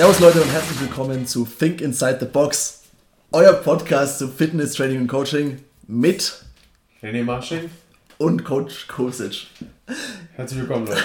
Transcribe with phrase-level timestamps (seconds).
[0.00, 2.84] Servus Leute und herzlich willkommen zu Think Inside the Box,
[3.32, 5.58] euer Podcast zu Fitness, Training und Coaching
[5.88, 6.42] mit
[7.02, 7.68] René Marsching
[8.16, 9.48] und Coach Kosic.
[10.36, 11.02] Herzlich willkommen Leute.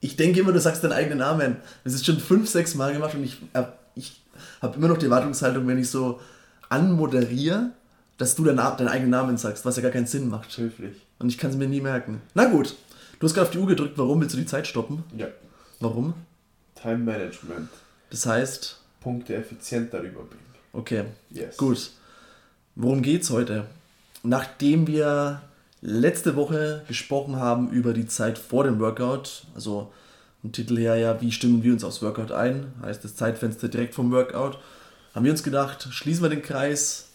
[0.00, 1.56] Ich denke immer, du sagst deinen eigenen Namen.
[1.82, 3.62] Das ist schon fünf, sechs Mal gemacht und ich, äh,
[3.94, 4.20] ich
[4.60, 6.20] habe immer noch die Erwartungshaltung, wenn ich so
[6.68, 7.70] anmoderiere,
[8.18, 10.58] dass du deinen, deinen eigenen Namen sagst, was ja gar keinen Sinn macht.
[10.58, 11.06] Höflich.
[11.18, 12.20] Und ich kann es mir nie merken.
[12.34, 12.76] Na gut,
[13.18, 15.04] du hast gerade auf die Uhr gedrückt, warum willst du die Zeit stoppen?
[15.16, 15.28] Ja.
[15.80, 16.12] Warum?
[16.74, 17.70] Time Management.
[18.14, 18.78] Das heißt.
[19.00, 20.54] Punkte effizient darüber bringen.
[20.72, 21.04] Okay.
[21.30, 21.56] Yes.
[21.56, 21.90] Gut.
[22.76, 23.66] Worum geht's heute?
[24.22, 25.42] Nachdem wir
[25.80, 29.92] letzte Woche gesprochen haben über die Zeit vor dem Workout, also
[30.44, 33.96] im Titel her ja, wie stimmen wir uns aufs Workout ein, heißt das Zeitfenster direkt
[33.96, 34.58] vom Workout,
[35.12, 37.08] haben wir uns gedacht, schließen wir den Kreis,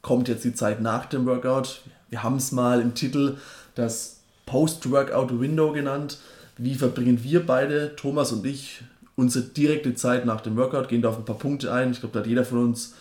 [0.00, 1.82] kommt jetzt die Zeit nach dem Workout.
[2.10, 3.36] Wir haben es mal im Titel
[3.76, 6.18] das Post-Workout-Window genannt.
[6.58, 8.82] Wie verbringen wir beide, Thomas und ich,
[9.16, 11.92] unsere direkte Zeit nach dem Workout, gehen da auf ein paar Punkte ein.
[11.92, 12.94] Ich glaube, da hat jeder von uns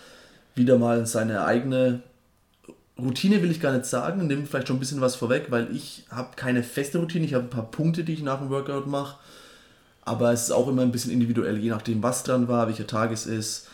[0.56, 2.02] wieder mal seine eigene
[3.00, 6.06] Routine, will ich gar nicht sagen, nimmt vielleicht schon ein bisschen was vorweg, weil ich
[6.10, 9.18] habe keine feste Routine, ich habe ein paar Punkte, die ich nach dem Workout mache,
[10.04, 13.12] aber es ist auch immer ein bisschen individuell, je nachdem, was dran war, welcher Tag
[13.12, 13.68] es ist.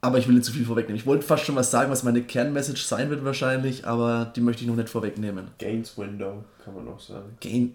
[0.00, 1.00] Aber ich will nicht zu viel vorwegnehmen.
[1.00, 4.62] Ich wollte fast schon was sagen, was meine Kernmessage sein wird wahrscheinlich, aber die möchte
[4.62, 5.48] ich noch nicht vorwegnehmen.
[5.58, 7.36] Gains Window, kann man auch sagen.
[7.40, 7.74] Gain,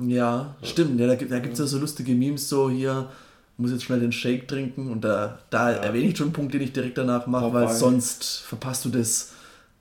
[0.00, 0.98] ja, stimmt.
[1.00, 3.10] Ja, da gibt es ja so lustige Memes, so hier,
[3.56, 5.76] muss jetzt schnell den Shake trinken und da, da ja.
[5.78, 9.32] erwähne ich schon einen Punkt, den ich direkt danach mache, weil sonst verpasst du das,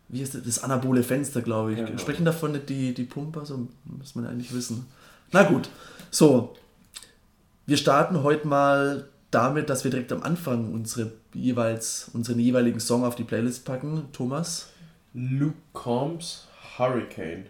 [0.09, 1.80] wie ist das, das anabole Fenster, glaube ich.
[1.80, 1.98] Ja, genau.
[1.98, 4.86] Sprechen davon nicht die, die Pumper, so muss man eigentlich wissen.
[5.31, 5.70] Na gut,
[6.12, 6.56] so,
[7.66, 13.06] wir starten heute mal damit, dass wir direkt am Anfang unsere jeweils unseren jeweiligen Song
[13.06, 14.06] auf die Playlist packen.
[14.12, 14.69] Thomas?
[15.13, 16.47] Luke Combs
[16.78, 17.46] Hurricane.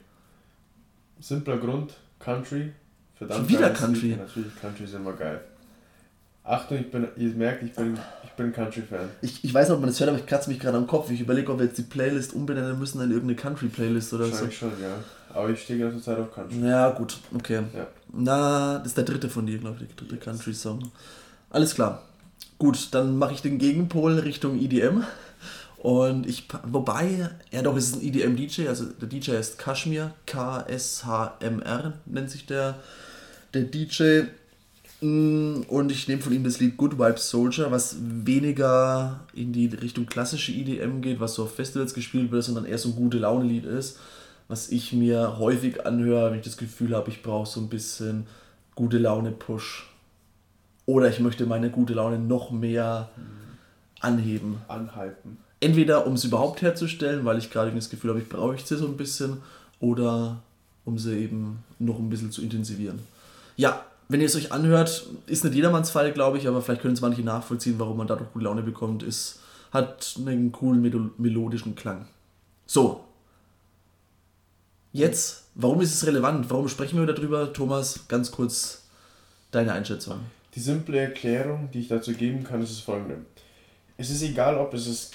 [1.19, 1.93] Simpler Grund,
[2.33, 2.71] Country.
[3.15, 4.15] Verdammt Schon wieder Country.
[4.17, 5.41] Natürlich, Country ist immer geil.
[6.43, 9.09] Achtung, ich bin, ihr merkt, ich bin, ich bin Country-Fan.
[9.21, 11.11] Ich, ich weiß nicht, ob man das hört, aber ich kratze mich gerade am Kopf.
[11.11, 14.69] Ich überlege, ob wir jetzt die Playlist umbenennen müssen in irgendeine Country-Playlist oder Wahrscheinlich so.
[14.69, 14.95] schon, ja.
[15.31, 16.67] Aber ich stehe ganze Zeit auf Country.
[16.67, 17.61] Ja, gut, okay.
[17.75, 17.87] Ja.
[18.11, 20.23] Na, das ist der dritte von dir, glaube ich, der dritte yes.
[20.23, 20.91] Country-Song.
[21.51, 22.03] Alles klar.
[22.57, 25.03] Gut, dann mache ich den Gegenpol Richtung EDM.
[25.79, 31.93] Und ich, wobei, ja doch, es ist ein EDM-DJ, also der DJ heißt Kashmir, K-S-H-M-R
[32.05, 32.79] nennt sich der,
[33.53, 34.23] der DJ.
[34.99, 39.67] Mm, und ich nehme von ihm das Lied Good Vibes Soldier, was weniger in die
[39.67, 43.19] Richtung klassische EDM geht, was so auf Festivals gespielt wird, sondern eher so ein gute
[43.19, 43.99] Laune-Lied ist,
[44.49, 48.27] was ich mir häufig anhöre, wenn ich das Gefühl habe, ich brauche so ein bisschen
[48.75, 49.89] gute Laune-Push.
[50.85, 53.11] Oder ich möchte meine gute Laune noch mehr
[54.01, 54.57] anheben.
[54.67, 58.77] Anhalten entweder um sie überhaupt herzustellen, weil ich gerade das Gefühl habe, ich brauche sie
[58.77, 59.37] so ein bisschen,
[59.79, 60.41] oder
[60.85, 62.99] um sie eben noch ein bisschen zu intensivieren.
[63.55, 66.95] Ja, wenn ihr es euch anhört, ist nicht jedermanns Fall, glaube ich, aber vielleicht können
[66.95, 69.39] es manche nachvollziehen, warum man dadurch gute Laune bekommt, ist,
[69.71, 72.07] hat einen coolen melodischen Klang.
[72.65, 73.03] So.
[74.91, 76.49] Jetzt, warum ist es relevant?
[76.49, 77.53] Warum sprechen wir darüber?
[77.53, 78.85] Thomas, ganz kurz
[79.51, 80.21] deine Einschätzung.
[80.55, 83.17] Die simple Erklärung, die ich dazu geben kann, ist das folgende.
[83.97, 85.13] Es ist egal, ob es ist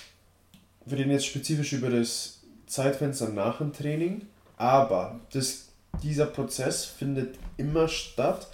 [0.87, 4.23] wir reden jetzt spezifisch über das Zeitfenster nach dem Training,
[4.57, 5.69] aber das,
[6.03, 8.49] dieser Prozess findet immer statt,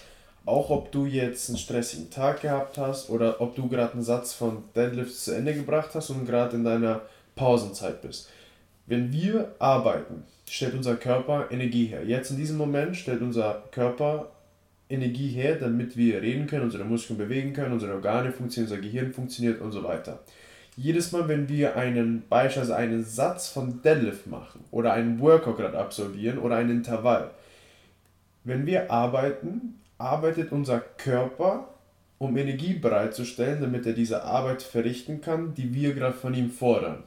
[0.47, 4.33] auch ob du jetzt einen stressigen Tag gehabt hast oder ob du gerade einen Satz
[4.33, 7.03] von Deadlifts zu Ende gebracht hast und gerade in deiner
[7.35, 8.29] Pausenzeit bist.
[8.87, 12.05] Wenn wir arbeiten, stellt unser Körper Energie her.
[12.05, 14.33] Jetzt in diesem Moment stellt unser Körper
[14.89, 19.12] Energie her, damit wir reden können, unsere Muskeln bewegen können, unsere Organe funktionieren, unser Gehirn
[19.12, 20.21] funktioniert und so weiter
[20.76, 25.78] jedes Mal, wenn wir einen, beispielsweise einen Satz von Deadlift machen oder einen Workout gerade
[25.78, 27.31] absolvieren oder ein Intervall,
[28.44, 31.69] wenn wir arbeiten, arbeitet unser Körper,
[32.19, 37.02] um Energie bereitzustellen, damit er diese Arbeit verrichten kann, die wir gerade von ihm fordern.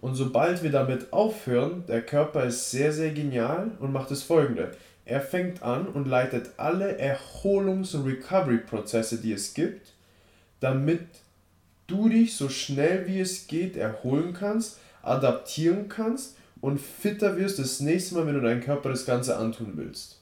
[0.00, 4.72] Und sobald wir damit aufhören, der Körper ist sehr, sehr genial und macht das folgende.
[5.04, 9.94] Er fängt an und leitet alle Erholungs- und Recovery-Prozesse, die es gibt,
[10.60, 11.00] damit
[11.88, 17.80] du dich so schnell wie es geht erholen kannst, adaptieren kannst und fitter wirst das
[17.80, 20.20] nächste Mal, wenn du deinem Körper das Ganze antun willst.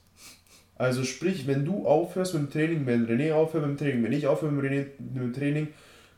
[0.77, 4.13] Also sprich, wenn du aufhörst mit dem Training, wenn René aufhört mit dem Training, wenn
[4.13, 5.69] ich aufhöre mit, René, mit dem Training,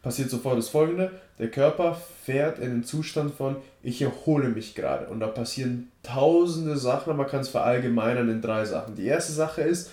[0.03, 5.07] passiert sofort das folgende, der Körper fährt in den Zustand von, ich erhole mich gerade.
[5.07, 8.97] Und da passieren tausende Sachen, aber man kann es verallgemeinern in drei Sachen.
[8.97, 9.91] Die erste Sache ist,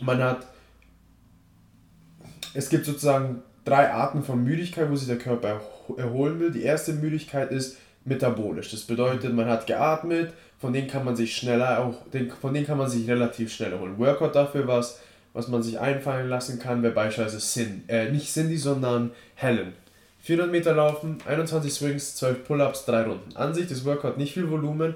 [0.00, 0.46] man hat,
[2.54, 5.60] es gibt sozusagen drei Arten von Müdigkeit, wo sich der Körper
[5.96, 6.50] erholen will.
[6.50, 8.70] Die erste Müdigkeit ist metabolisch.
[8.70, 11.94] Das bedeutet, man hat geatmet, von denen kann man sich schneller auch,
[12.40, 13.98] von denen kann man sich relativ schnell erholen.
[13.98, 15.00] Workout dafür was,
[15.32, 19.72] was man sich einfallen lassen kann, wäre beispielsweise Sin, äh, nicht Cindy, sondern Helen.
[20.20, 23.36] 400 Meter laufen, 21 Swings, 12 Pull-Ups, 3 Runden.
[23.36, 24.94] An sich das Workout nicht viel Volumen,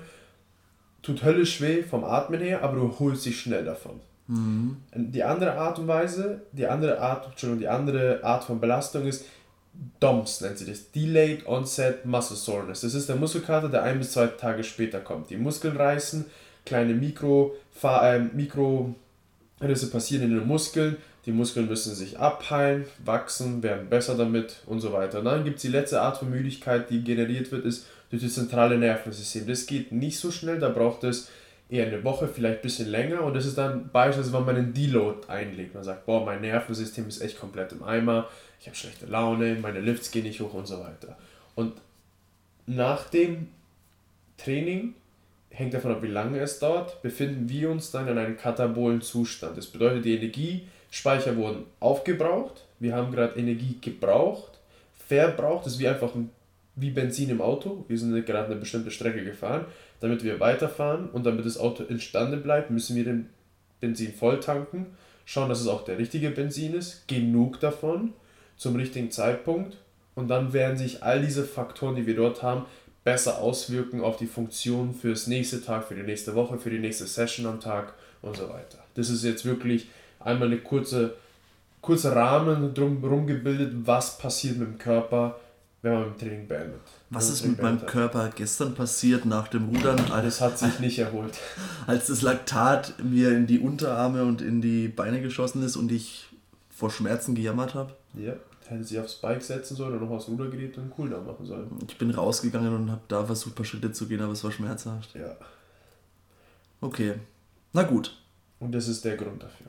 [1.03, 4.01] tut höllisch weh vom Atmen her, aber du holst dich schnell davon.
[4.29, 4.79] Mhm.
[4.95, 9.25] Die andere Art und Weise, die andere Art, Entschuldigung, die andere Art von Belastung ist
[10.01, 12.81] DOMS nennt sie das, Delayed Onset Muscle Soreness.
[12.83, 15.31] Das ist der Muskelkater, der ein bis zwei Tage später kommt.
[15.31, 16.27] Die Muskeln reißen,
[16.65, 23.89] kleine Mikro, äh, Mikrorisse passieren in den Muskeln, die Muskeln müssen sich abheilen, wachsen, werden
[23.89, 25.21] besser damit und so weiter.
[25.21, 28.35] Und dann gibt es die letzte Art von Müdigkeit, die generiert wird, ist durch das
[28.35, 29.47] zentrale Nervensystem.
[29.47, 31.29] Das geht nicht so schnell, da braucht es
[31.69, 33.23] eher eine Woche, vielleicht ein bisschen länger.
[33.23, 35.75] Und das ist dann beispielsweise, wenn man einen Deload einlegt.
[35.75, 38.29] Man sagt, boah, mein Nervensystem ist echt komplett im Eimer,
[38.61, 41.17] ich habe schlechte Laune, meine Lifts gehen nicht hoch und so weiter.
[41.55, 41.75] Und
[42.67, 43.49] nach dem
[44.39, 44.95] Training,
[45.51, 49.57] hängt davon ab, wie lange es dauert, befinden wir uns dann in einem katabolen Zustand.
[49.57, 54.59] Das bedeutet, die Energiespeicher wurden aufgebraucht, wir haben gerade Energie gebraucht,
[55.09, 56.31] verbraucht, das ist wie einfach ein,
[56.75, 57.87] wie Benzin im Auto.
[57.89, 59.65] Wir sind gerade eine bestimmte Strecke gefahren
[60.01, 63.29] damit wir weiterfahren und damit das Auto instande bleibt, müssen wir den
[63.81, 64.87] Benzin voll tanken,
[65.25, 68.13] schauen, dass es auch der richtige Benzin ist, genug davon
[68.57, 69.77] zum richtigen Zeitpunkt
[70.15, 72.65] und dann werden sich all diese Faktoren, die wir dort haben,
[73.05, 76.81] besser auswirken auf die Funktion für das nächste Tag, für die nächste Woche, für die
[76.81, 78.79] nächste Session am Tag und so weiter.
[78.95, 79.89] Das ist jetzt wirklich
[80.19, 81.15] einmal eine kurze,
[81.81, 85.39] kurze Rahmen drumherum gebildet, was passiert mit dem Körper,
[85.83, 86.81] wenn man im Training beendet.
[87.11, 87.87] Was ist mit meinem.
[87.87, 89.99] Körper gestern passiert nach dem Rudern?
[90.11, 91.39] Als, das hat sich nicht erholt.
[91.87, 96.27] Als das Laktat mir in die Unterarme und in die Beine geschossen ist und ich
[96.69, 97.95] vor Schmerzen gejammert habe?
[98.15, 98.35] Ja,
[98.67, 101.71] hätte sich aufs Bike setzen sollen und noch aufs Rudergerät und einen Cooldown machen sollen.
[101.87, 104.51] Ich bin rausgegangen und habe da versucht, ein paar Schritte zu gehen, aber es war
[104.51, 105.15] schmerzhaft.
[105.15, 105.37] Ja.
[106.81, 107.15] Okay,
[107.73, 108.17] na gut.
[108.59, 109.67] Und das ist der Grund dafür.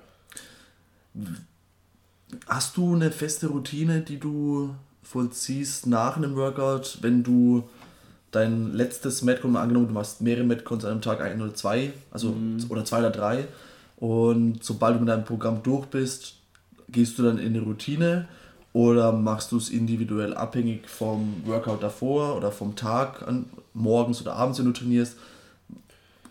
[2.47, 4.75] Hast du eine feste Routine, die du
[5.09, 7.69] vollziehst nach einem Workout, wenn du
[8.31, 11.93] dein letztes Metcon mal angenommen, du machst mehrere Metcons an einem Tag, ein oder zwei,
[12.11, 12.65] also mhm.
[12.69, 13.47] oder zwei oder drei.
[13.95, 16.35] Und sobald du mit deinem Programm durch bist,
[16.89, 18.27] gehst du dann in eine Routine
[18.73, 24.35] oder machst du es individuell abhängig vom Workout davor oder vom Tag an, morgens oder
[24.35, 25.15] abends, wenn du trainierst?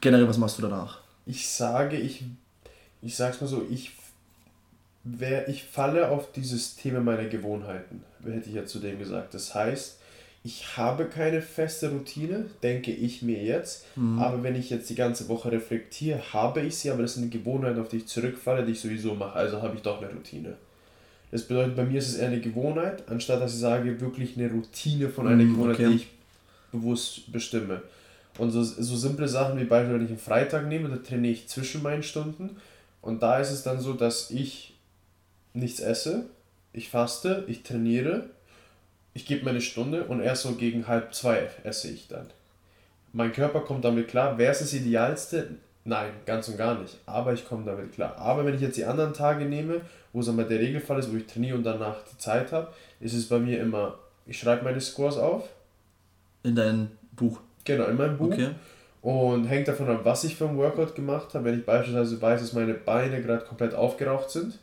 [0.01, 0.99] Generell, was machst du danach?
[1.25, 2.25] Ich sage, ich,
[3.01, 3.93] ich sag's mal so, ich
[5.07, 9.35] wer, ich falle auf dieses Thema meiner Gewohnheiten, hätte ich ja zu dem gesagt.
[9.35, 9.99] Das heißt,
[10.45, 14.19] ich habe keine feste Routine, denke ich mir jetzt, mhm.
[14.19, 17.81] aber wenn ich jetzt die ganze Woche reflektiere, habe ich sie, aber das sind Gewohnheiten,
[17.81, 20.55] auf die ich zurückfalle, die ich sowieso mache, also habe ich doch eine Routine.
[21.33, 24.51] Das bedeutet, bei mir ist es eher eine Gewohnheit, anstatt dass ich sage, wirklich eine
[24.51, 25.89] Routine von einer mhm, Gewohnheit, okay.
[25.89, 26.09] die ich
[26.71, 27.83] bewusst bestimme.
[28.39, 31.49] Und so, so simple Sachen wie beispielsweise, wenn ich einen Freitag nehme, da trainiere ich
[31.49, 32.57] zwischen meinen Stunden.
[33.03, 34.76] Und da ist es dann so, dass ich
[35.57, 36.27] nichts esse,
[36.73, 38.25] ich faste, ich trainiere,
[39.15, 42.27] ich gebe meine Stunde und erst so gegen halb zwei esse ich dann.
[43.13, 44.37] Mein Körper kommt damit klar.
[44.37, 45.49] Wäre es das Idealste?
[45.85, 46.99] Nein, ganz und gar nicht.
[47.07, 48.19] Aber ich komme damit klar.
[48.19, 49.81] Aber wenn ich jetzt die anderen Tage nehme,
[50.13, 52.69] wo es einmal der Regelfall ist, wo ich trainiere und danach die Zeit habe,
[53.01, 55.49] ist es bei mir immer, ich schreibe meine Scores auf.
[56.43, 57.41] In dein Buch?
[57.65, 58.33] Genau, in meinem Buch.
[58.33, 58.51] Okay.
[59.01, 61.45] Und hängt davon ab, was ich für ein Workout gemacht habe.
[61.45, 64.59] Wenn ich beispielsweise weiß, dass meine Beine gerade komplett aufgeraucht sind,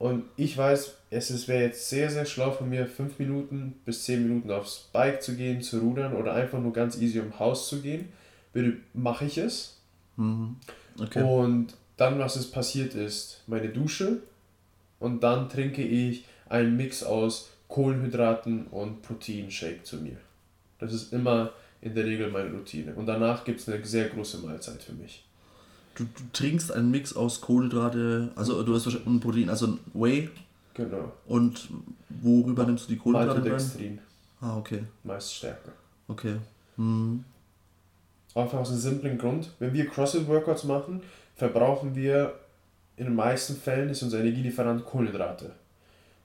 [0.00, 4.22] und ich weiß, es wäre jetzt sehr, sehr schlau von mir, 5 Minuten bis 10
[4.22, 7.82] Minuten aufs Bike zu gehen, zu rudern oder einfach nur ganz easy im Haus zu
[7.82, 8.08] gehen.
[8.54, 9.76] Bitte mache ich es.
[10.16, 10.56] Mhm.
[10.98, 11.22] Okay.
[11.22, 14.22] Und dann, was es passiert ist, meine Dusche
[15.00, 20.16] und dann trinke ich einen Mix aus Kohlenhydraten und Proteinshake zu mir.
[20.78, 21.52] Das ist immer
[21.82, 22.94] in der Regel meine Routine.
[22.94, 25.26] Und danach gibt es eine sehr große Mahlzeit für mich.
[26.00, 30.30] Du, du, trinkst einen Mix aus Kohlenhydrate, also du hast ein Protein, also ein Whey.
[30.72, 31.12] Genau.
[31.26, 31.68] Und
[32.08, 33.40] worüber nimmst du die Kohlenhydrate?
[33.40, 33.98] Maltodextrin.
[34.40, 34.84] Ah, okay.
[35.04, 35.72] Meist stärker.
[36.08, 36.36] Okay.
[36.76, 37.22] Hm.
[38.34, 39.50] Einfach aus einem simplen Grund.
[39.58, 41.02] Wenn wir CrossFit-Workouts machen,
[41.36, 42.34] verbrauchen wir
[42.96, 45.50] in den meisten Fällen ist unser Energielieferant Kohlenhydrate.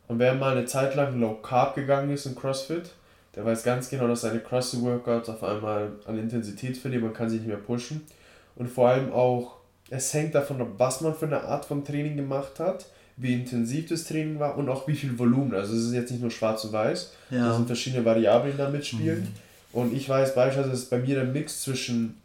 [0.08, 2.92] Und wer mal eine Zeit lang Low Carb gegangen ist in CrossFit,
[3.36, 7.40] der weiß ganz genau, dass seine CrossFit-Workouts auf einmal an Intensität verlieren, man kann sich
[7.40, 8.02] nicht mehr pushen.
[8.56, 9.55] Und vor allem auch
[9.90, 12.86] es hängt davon ab, was man für eine Art von Training gemacht hat,
[13.18, 15.54] wie intensiv das Training war und auch wie viel Volumen.
[15.54, 17.50] Also es ist jetzt nicht nur schwarz und weiß, ja.
[17.50, 19.22] es sind verschiedene Variablen, die da mitspielen.
[19.22, 19.80] Mhm.
[19.80, 22.18] Und ich weiß beispielsweise, dass bei mir der Mix zwischen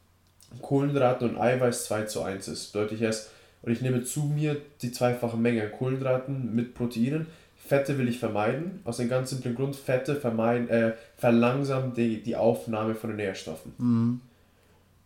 [0.62, 2.74] Kohlenhydraten und Eiweiß 2 zu 1 ist.
[2.74, 3.30] Deutlich erst,
[3.62, 7.26] und ich nehme zu mir die zweifache Menge Kohlenhydraten mit Proteinen.
[7.66, 12.34] Fette will ich vermeiden, aus dem ganz simplen Grund, Fette vermeiden, äh, verlangsamen die, die
[12.34, 13.74] Aufnahme von den Nährstoffen.
[13.78, 14.20] Mhm.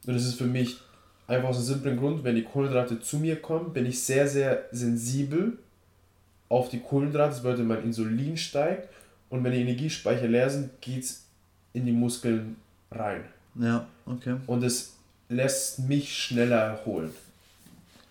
[0.07, 0.79] Und das ist für mich
[1.27, 4.65] Einfach aus einem simplen Grund, wenn die Kohlenhydrate zu mir kommen, bin ich sehr, sehr
[4.73, 5.59] sensibel
[6.49, 7.31] auf die Kohlenhydrate.
[7.31, 8.89] Das bedeutet, mein Insulin steigt
[9.31, 11.25] und wenn die Energiespeicher leer sind, geht es
[11.73, 12.57] in die Muskeln
[12.91, 13.25] rein.
[13.55, 14.37] Ja, okay.
[14.47, 14.93] Und es
[15.29, 17.11] lässt mich schneller erholen.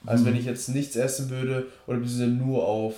[0.06, 0.26] Als Mhm.
[0.26, 2.96] wenn ich jetzt nichts essen würde oder beziehungsweise nur auf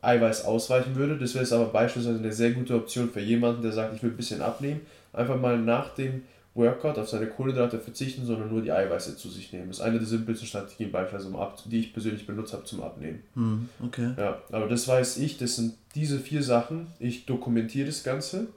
[0.00, 1.18] Eiweiß ausweichen würde.
[1.18, 4.10] Das wäre jetzt aber beispielsweise eine sehr gute Option für jemanden, der sagt, ich will
[4.10, 4.80] ein bisschen abnehmen.
[5.12, 6.22] Einfach mal nach dem
[6.56, 9.68] Workout auf seine Kohlenhydrate verzichten, sondern nur die Eiweiße zu sich nehmen.
[9.68, 12.82] Das ist eine der simpelsten Strategien, beispielsweise, um ab, die ich persönlich benutzt habe zum
[12.82, 13.22] Abnehmen.
[13.34, 14.14] Hm, okay.
[14.16, 16.86] Ja, aber das weiß ich, das sind diese vier Sachen.
[16.98, 18.48] Ich dokumentiere das Ganze.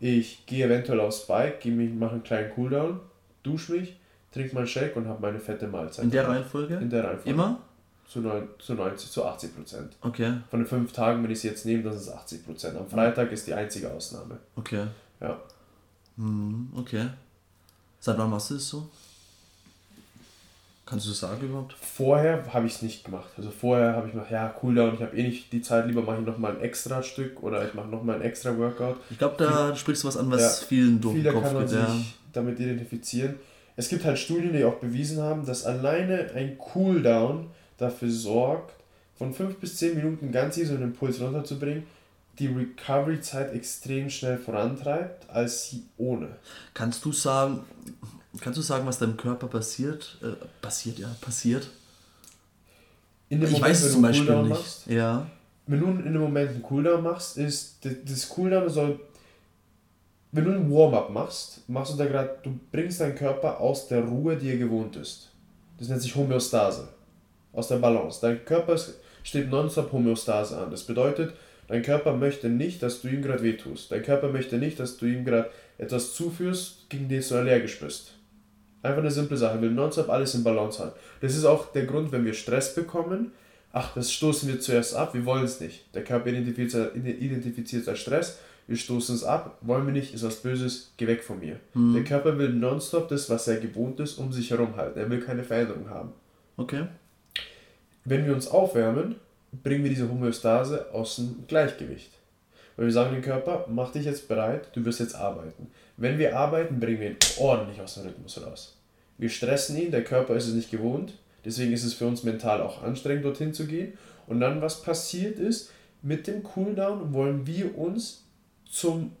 [0.00, 3.00] Ich gehe eventuell aufs Bike, gehe mich, mache einen kleinen Cooldown,
[3.42, 3.96] dusche mich,
[4.32, 6.04] trinke meinen Shake und habe meine fette Mahlzeit.
[6.06, 6.76] In der Reihenfolge?
[6.76, 7.30] In der Reihenfolge.
[7.30, 7.60] Immer?
[8.06, 9.92] Zu, neun, zu 90, zu 80 Prozent.
[10.00, 12.76] Okay, Von den fünf Tagen, wenn ich sie jetzt nehme, das ist 80 Prozent.
[12.76, 14.38] Am Freitag ist die einzige Ausnahme.
[14.54, 14.84] okay.
[15.20, 15.40] Ja.
[16.16, 17.06] Hm, okay.
[18.06, 18.86] Seit wann machst du das so?
[20.88, 21.72] Kannst du das sagen überhaupt?
[21.72, 23.26] Vorher habe ich es nicht gemacht.
[23.36, 26.20] Also vorher habe ich gemacht, ja, Cooldown, ich habe eh nicht die Zeit, lieber mache
[26.20, 28.98] ich nochmal ein extra Stück oder ich mache nochmal ein extra Workout.
[29.10, 31.62] Ich glaube, da sprichst du was an, was Ja, vielen durch den Kopf kann man
[31.64, 31.70] geht.
[31.70, 31.94] sich Ja.
[32.32, 33.34] damit identifizieren.
[33.74, 37.48] Es gibt halt Studien, die auch bewiesen haben, dass alleine ein Cooldown
[37.78, 38.72] dafür sorgt,
[39.18, 41.82] von 5 bis 10 Minuten ganz easy so einen Impuls runterzubringen,
[42.38, 46.28] die Recovery-Zeit extrem schnell vorantreibt, als sie ohne.
[46.74, 47.60] Kannst du sagen,
[48.40, 50.18] kannst du sagen, was deinem Körper passiert?
[50.22, 51.68] Äh, passiert, ja, passiert.
[53.28, 54.58] In dem ich Moment, weiß es zum Beispiel Cooldown nicht.
[54.58, 55.26] Machst, Ja.
[55.66, 59.00] wenn du in dem Moment einen Cooldown machst, ist das Cooldown soll.
[60.32, 64.04] Wenn du einen Warm-up machst, machst du da gerade, du bringst deinen Körper aus der
[64.04, 65.30] Ruhe, die er gewohnt ist.
[65.78, 66.88] Das nennt sich Homöostase.
[67.52, 68.18] Aus der Balance.
[68.20, 68.76] Dein Körper
[69.22, 70.70] steht nonstop Homöostase an.
[70.70, 71.32] Das bedeutet,
[71.68, 73.90] dein Körper möchte nicht, dass du ihm gerade wehtust.
[73.92, 78.14] Dein Körper möchte nicht, dass du ihm gerade etwas zuführst, gegen das du allergisch bist.
[78.82, 79.56] Einfach eine simple Sache.
[79.56, 80.92] Er will nonstop alles in Balance haben.
[81.20, 83.32] Das ist auch der Grund, wenn wir Stress bekommen.
[83.72, 85.12] Ach, das stoßen wir zuerst ab.
[85.12, 85.94] Wir wollen es nicht.
[85.94, 88.38] Der Körper identifiziert, es als Stress.
[88.68, 89.58] Wir stoßen es ab.
[89.60, 90.92] Wollen wir nicht, ist was Böses.
[90.96, 91.58] Geh weg von mir.
[91.74, 94.98] Der Körper will nonstop das, was er gewohnt ist, um sich herum halten.
[94.98, 96.12] Er will keine Veränderung haben.
[96.56, 96.86] Okay.
[98.04, 99.16] Wenn wir uns aufwärmen,
[99.62, 102.10] bringen wir diese Homöostase aus dem Gleichgewicht.
[102.76, 105.68] Weil wir sagen dem Körper, mach dich jetzt bereit, du wirst jetzt arbeiten.
[105.96, 108.76] Wenn wir arbeiten, bringen wir ihn ordentlich aus dem Rhythmus raus.
[109.18, 112.60] Wir stressen ihn, der Körper ist es nicht gewohnt, deswegen ist es für uns mental
[112.60, 113.94] auch anstrengend, dorthin zu gehen.
[114.26, 115.70] Und dann, was passiert ist,
[116.02, 118.24] mit dem Cooldown wollen wir uns
[118.68, 119.12] zum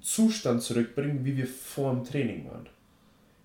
[0.00, 2.68] Zustand zurückbringen, wie wir vor dem Training waren.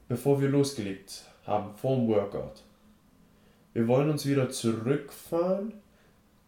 [0.08, 2.64] Bevor wir losgelegt haben, vor dem Workout.
[3.80, 5.72] Wir wollen uns wieder zurückfahren,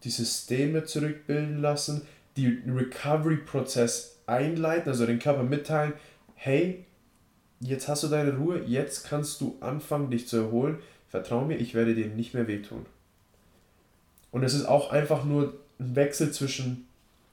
[0.04, 2.02] die Systeme zurückbilden lassen,
[2.36, 5.94] den Recovery-Prozess einleiten, also den Körper mitteilen,
[6.34, 6.84] hey,
[7.58, 10.80] jetzt hast du deine Ruhe, jetzt kannst du anfangen, dich zu erholen.
[11.08, 12.84] Vertrau mir, ich werde dir nicht mehr wehtun.
[14.30, 16.86] Und es ist auch einfach nur ein Wechsel zwischen,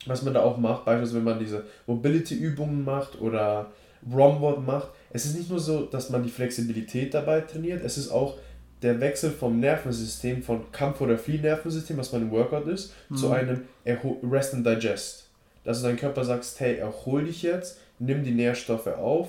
[0.05, 3.69] was man da auch macht, beispielsweise wenn man diese Mobility-Übungen macht oder
[4.09, 4.91] Romboard macht.
[5.09, 8.37] Es ist nicht nur so, dass man die Flexibilität dabei trainiert, es ist auch
[8.81, 13.61] der Wechsel vom Nervensystem, von Kampf- oder Flieh-Nervensystem, was man im Workout ist, zu einem
[13.83, 15.25] Erho Rest and Digest.
[15.65, 19.27] Dass du deinem Körper sagst, hey, erhol dich jetzt, nimm die Nährstoffe auf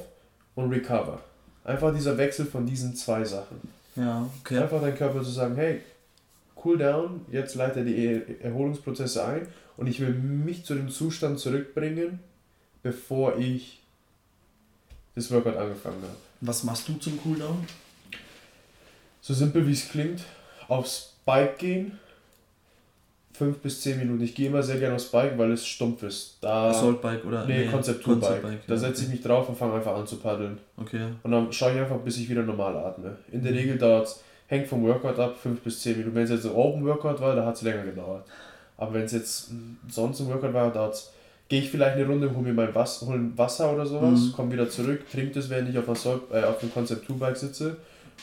[0.55, 1.21] und recover.
[1.65, 3.61] Einfach dieser Wechsel von diesen zwei Sachen.
[3.97, 4.59] Ja, okay.
[4.59, 5.81] Einfach deinem Körper zu sagen, hey,
[6.65, 11.41] cool down, jetzt leite die Er- Erholungsprozesse ein und ich will mich zu dem Zustand
[11.41, 12.21] zurückbringen,
[12.83, 13.81] bevor ich
[15.17, 16.15] das Workout angefangen habe.
[16.41, 17.67] Was machst du zum Cooldown?
[19.31, 20.23] So simpel wie es klingt,
[20.67, 21.93] aufs Bike gehen,
[23.35, 24.25] 5 bis 10 Minuten.
[24.25, 26.39] Ich gehe immer sehr gerne aufs Bike, weil es stumpf ist.
[26.41, 27.47] Da, Assault Bike oder?
[27.47, 28.23] nee, Konzepturbike.
[28.43, 29.17] Konzeptbike, Da ja, setze ich okay.
[29.17, 30.59] mich drauf und fange einfach an zu paddeln.
[30.77, 31.07] Okay.
[31.23, 33.19] Und dann schaue ich einfach, bis ich wieder normal atme.
[33.31, 36.17] In der Regel dauert es, hängt vom Workout ab, 5 bis 10 Minuten.
[36.17, 38.27] Wenn es jetzt ein Open Workout war, da hat es länger gedauert.
[38.79, 39.53] Aber wenn es jetzt
[39.89, 41.13] sonst ein Workout war, dauert es,
[41.49, 44.33] gehe ich vielleicht eine Runde, hole mir mein Wasser, hol Wasser oder sowas, Mhm.
[44.33, 47.37] komme wieder zurück, trinke das, während ich auf, Assault, äh, auf dem Concept 2 Bike
[47.37, 47.77] sitze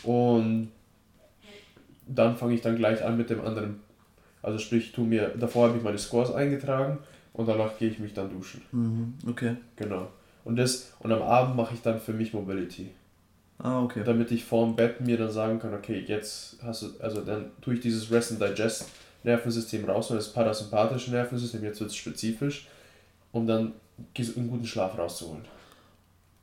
[0.04, 0.72] und
[2.08, 3.80] dann fange ich dann gleich an mit dem anderen.
[4.42, 7.00] Also sprich, tu mir, davor habe ich meine Scores eingetragen
[7.34, 8.62] und danach gehe ich mich dann duschen.
[8.72, 9.14] Mhm.
[9.30, 9.56] Okay.
[9.76, 10.08] Genau.
[10.44, 12.92] Und das, und am Abend mache ich dann für mich Mobility
[13.60, 14.04] Ah, okay.
[14.06, 17.74] damit ich vorm Bett mir dann sagen kann, okay, jetzt hast du, also dann tue
[17.74, 18.90] ich dieses Rest and Digest
[19.24, 22.68] Nervensystem raus und das parasympathische Nervensystem, jetzt wird es spezifisch,
[23.32, 23.74] um dann
[24.16, 25.44] einen guten Schlaf rauszuholen.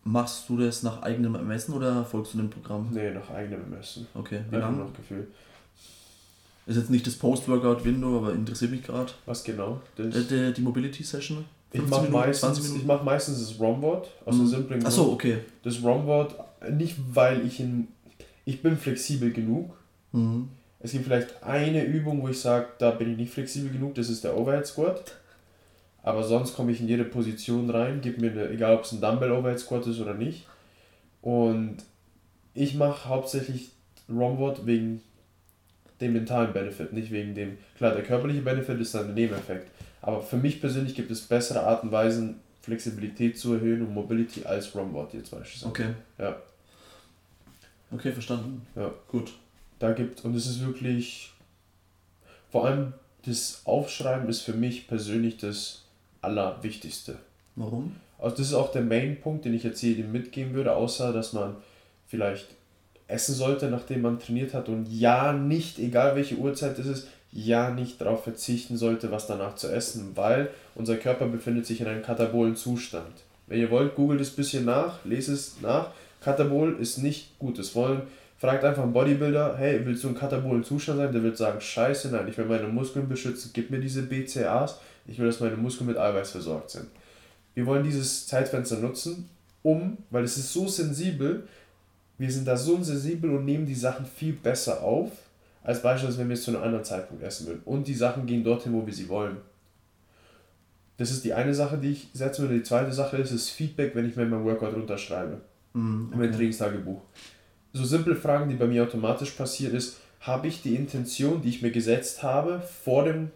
[0.03, 2.91] Machst du das nach eigenem Ermessen oder folgst du dem Programm?
[2.93, 4.07] Nee, nach eigenem Ermessen.
[4.15, 4.41] Okay.
[4.51, 4.79] Wie lange?
[4.85, 5.29] nach Gefühl.
[6.67, 9.13] Ist jetzt nicht das Post-Workout-Window, aber interessiert mich gerade.
[9.27, 9.81] Was genau?
[9.97, 11.45] Das, Äh, die, die Mobility-Session?
[11.73, 12.87] ich 15 mache meistens, 20 ich Minuten?
[12.87, 14.49] mach meistens das Romboard aus einem Mhm.
[14.49, 15.39] simplen Achso, okay.
[15.63, 16.35] Das Romboard,
[16.73, 17.89] nicht weil ich in.
[18.47, 19.75] ich bin flexibel genug.
[20.13, 20.49] Mhm.
[20.81, 24.09] Es gibt vielleicht eine Übung, wo ich sage, da bin ich nicht flexibel genug, das
[24.11, 25.17] ist der Overhead Squat.
[26.03, 29.01] Aber sonst komme ich in jede Position rein, gib mir eine, egal ob es ein
[29.01, 30.47] Dumbbell Overhead Squat ist oder nicht.
[31.23, 31.79] Und
[32.53, 33.71] ich mache hauptsächlich
[34.11, 35.01] Romward wegen
[36.01, 37.59] dem mentalen Benefit, nicht wegen dem.
[37.77, 39.71] Klar, der körperliche Benefit ist dann ein Nebeneffekt.
[40.03, 44.45] Aber für mich persönlich gibt es bessere Arten und Weisen, Flexibilität zu erhöhen und Mobility
[44.45, 45.67] als Romward jetzt beispielsweise.
[45.67, 45.95] Okay.
[46.19, 46.37] Ja.
[47.91, 48.67] Okay, verstanden.
[48.75, 48.93] Ja.
[49.09, 49.33] Gut.
[49.79, 51.33] Da gibt, und es ist wirklich,
[52.51, 52.95] vor allem
[53.27, 55.85] das Aufschreiben ist für mich persönlich das
[56.23, 57.19] Allerwichtigste.
[57.57, 57.97] Warum?
[58.19, 61.57] Also das ist auch der Main-Punkt, den ich jetzt jedem mitgeben würde, außer dass man
[62.07, 62.47] vielleicht
[63.15, 67.71] essen sollte, nachdem man trainiert hat und ja nicht, egal welche Uhrzeit es ist, ja
[67.71, 72.03] nicht darauf verzichten sollte, was danach zu essen, weil unser Körper befindet sich in einem
[72.03, 73.25] katabolen Zustand.
[73.47, 75.91] Wenn ihr wollt, googelt es ein bisschen nach, lest es nach.
[76.21, 77.59] Katabol ist nicht gut.
[77.59, 78.03] Das wollen,
[78.39, 81.13] fragt einfach einen Bodybuilder, hey, willst du in katabolen Zustand sein?
[81.13, 85.19] Der wird sagen, scheiße, nein, ich will meine Muskeln beschützen, gib mir diese BCAAs, ich
[85.19, 86.87] will, dass meine Muskeln mit Eiweiß versorgt sind.
[87.55, 89.29] Wir wollen dieses Zeitfenster nutzen,
[89.63, 91.47] um, weil es ist so sensibel,
[92.19, 95.11] wir sind da so sensibel und nehmen die Sachen viel besser auf,
[95.63, 97.63] als beispielsweise, wenn wir es zu einem anderen Zeitpunkt essen würden.
[97.65, 99.39] Und die Sachen gehen dorthin, wo wir sie wollen.
[100.97, 102.55] Das ist die eine Sache, die ich setzen würde.
[102.55, 105.41] Die zweite Sache ist das Feedback, wenn ich mir mein Workout runterschreibe.
[105.73, 106.17] Mm, okay.
[106.17, 107.01] Mein Trainingstagebuch.
[107.73, 111.63] So simple Fragen, die bei mir automatisch passieren, ist, habe ich die Intention, die ich
[111.63, 113.31] mir gesetzt habe, vor, dem,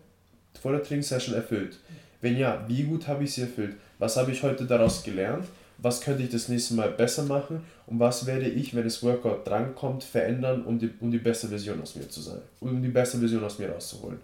[0.60, 1.80] vor der Trainingssession erfüllt?
[2.20, 3.76] Wenn ja, wie gut habe ich sie erfüllt?
[3.98, 5.46] Was habe ich heute daraus gelernt?
[5.78, 9.46] Was könnte ich das nächste Mal besser machen und was werde ich, wenn das Workout
[9.46, 13.18] drankommt, verändern, um die, um die beste Version aus mir zu sein, um die beste
[13.18, 14.18] Version aus mir rauszuholen.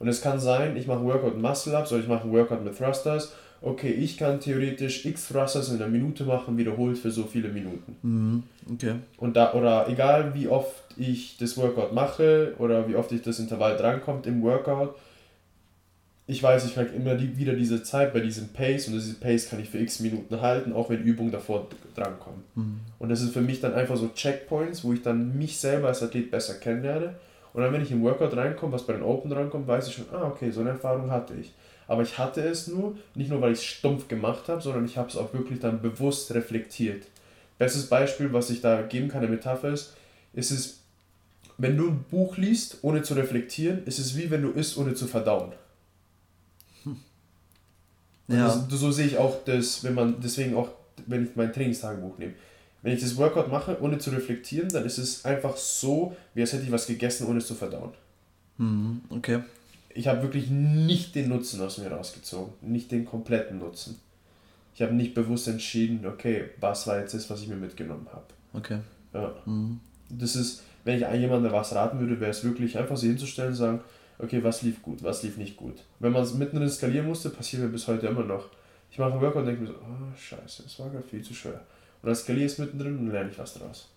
[0.00, 2.64] Und es kann sein, ich mache ein Workout mit Muscle-Ups oder ich mache ein Workout
[2.64, 3.32] mit Thrusters.
[3.62, 7.96] Okay, ich kann theoretisch x Thrusters in einer Minute machen, wiederholt für so viele Minuten.
[8.02, 8.94] Mhm, okay.
[9.18, 13.38] Und da, oder egal wie oft ich das Workout mache oder wie oft ich das
[13.38, 14.94] Intervall drankommt im Workout,
[16.30, 19.48] ich weiß, ich kriege immer die, wieder diese Zeit bei diesem Pace und diese Pace
[19.48, 21.66] kann ich für x Minuten halten, auch wenn Übungen davor
[21.96, 22.44] drankommen.
[22.54, 22.80] Mhm.
[23.00, 26.04] Und das ist für mich dann einfach so Checkpoints, wo ich dann mich selber als
[26.04, 27.16] Athlet besser kennenlerne.
[27.52, 30.04] Und dann, wenn ich im Workout reinkomme, was bei den Open rankommt, weiß ich schon,
[30.12, 31.52] ah, okay, so eine Erfahrung hatte ich.
[31.88, 34.96] Aber ich hatte es nur, nicht nur, weil ich es stumpf gemacht habe, sondern ich
[34.96, 37.06] habe es auch wirklich dann bewusst reflektiert.
[37.58, 39.96] Bestes Beispiel, was ich da geben kann, eine Metapher ist,
[40.32, 40.78] ist es,
[41.58, 44.94] wenn du ein Buch liest, ohne zu reflektieren, ist es wie wenn du isst, ohne
[44.94, 45.50] zu verdauen.
[48.30, 48.46] Ja.
[48.46, 50.68] Das, so sehe ich auch das, wenn man, deswegen auch,
[51.06, 52.34] wenn ich mein Trainingstagebuch nehme.
[52.82, 56.52] Wenn ich das Workout mache, ohne zu reflektieren, dann ist es einfach so, wie als
[56.52, 57.90] hätte ich was gegessen, ohne es zu verdauen.
[58.56, 59.40] Mhm, okay.
[59.92, 62.54] Ich habe wirklich nicht den Nutzen aus mir rausgezogen.
[62.62, 64.00] Nicht den kompletten Nutzen.
[64.74, 68.24] Ich habe nicht bewusst entschieden, okay, was war jetzt das, was ich mir mitgenommen habe.
[68.54, 68.78] Okay.
[69.12, 69.34] Ja.
[69.44, 69.80] Mhm.
[70.08, 73.56] Das ist, wenn ich jemandem was raten würde, wäre es wirklich einfach sie hinzustellen und
[73.56, 73.80] sagen,
[74.22, 75.82] okay, was lief gut, was lief nicht gut.
[75.98, 78.48] Wenn man es mittendrin skalieren musste, passiert mir bis heute immer noch.
[78.90, 81.34] Ich mache einen Workout und denke mir so, oh scheiße, das war gerade viel zu
[81.34, 81.64] schwer.
[82.02, 83.88] Und dann skaliere ich es mittendrin und lerne ich was daraus.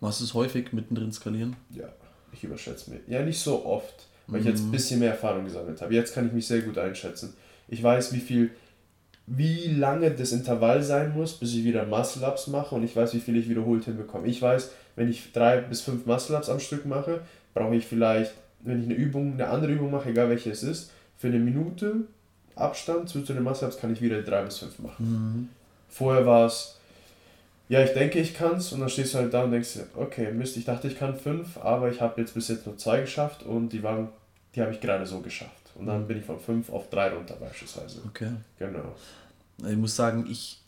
[0.00, 1.56] Machst du es häufig mittendrin skalieren?
[1.70, 1.88] Ja,
[2.32, 3.00] ich überschätze mich.
[3.06, 4.46] Ja, nicht so oft, weil mhm.
[4.46, 4.72] ich jetzt ein mhm.
[4.72, 5.94] bisschen mehr Erfahrung gesammelt habe.
[5.94, 7.34] Jetzt kann ich mich sehr gut einschätzen.
[7.68, 8.50] Ich weiß, wie viel,
[9.26, 13.20] wie lange das Intervall sein muss, bis ich wieder Muscle-Ups mache und ich weiß, wie
[13.20, 14.26] viel ich wiederholt hinbekomme.
[14.26, 17.20] Ich weiß, wenn ich drei bis fünf Muscle-Ups am Stück mache,
[17.54, 20.90] brauche ich vielleicht wenn ich eine Übung, eine andere Übung mache, egal welche es ist,
[21.16, 22.02] für eine Minute
[22.54, 24.96] Abstand zwischen den Muscle-Ups kann ich wieder drei bis fünf machen.
[24.98, 25.48] Mhm.
[25.88, 26.76] Vorher war es,
[27.68, 30.30] ja, ich denke, ich kann es und dann stehst du halt da und denkst, okay,
[30.32, 33.42] Mist, ich dachte, ich kann fünf, aber ich habe jetzt bis jetzt nur zwei geschafft
[33.42, 34.08] und die waren,
[34.54, 35.52] die habe ich gerade so geschafft.
[35.74, 36.06] Und dann mhm.
[36.08, 38.00] bin ich von fünf auf drei runter beispielsweise.
[38.06, 38.32] Okay.
[38.58, 38.94] Genau.
[39.66, 40.58] Ich muss sagen, ich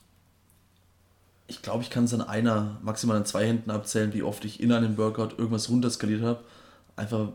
[1.47, 4.63] ich glaube, ich kann es an einer, maximal an zwei Händen abzählen, wie oft ich
[4.63, 6.41] in einem Workout irgendwas runterskaliert habe.
[6.97, 7.29] Einfach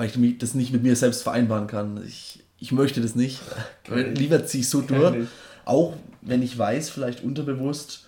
[0.00, 2.02] weil ich das nicht mit mir selbst vereinbaren kann.
[2.06, 3.38] Ich, ich möchte das nicht.
[3.86, 5.26] Lieber ziehe ich so durch.
[5.66, 8.06] Auch wenn ich weiß, vielleicht unterbewusst,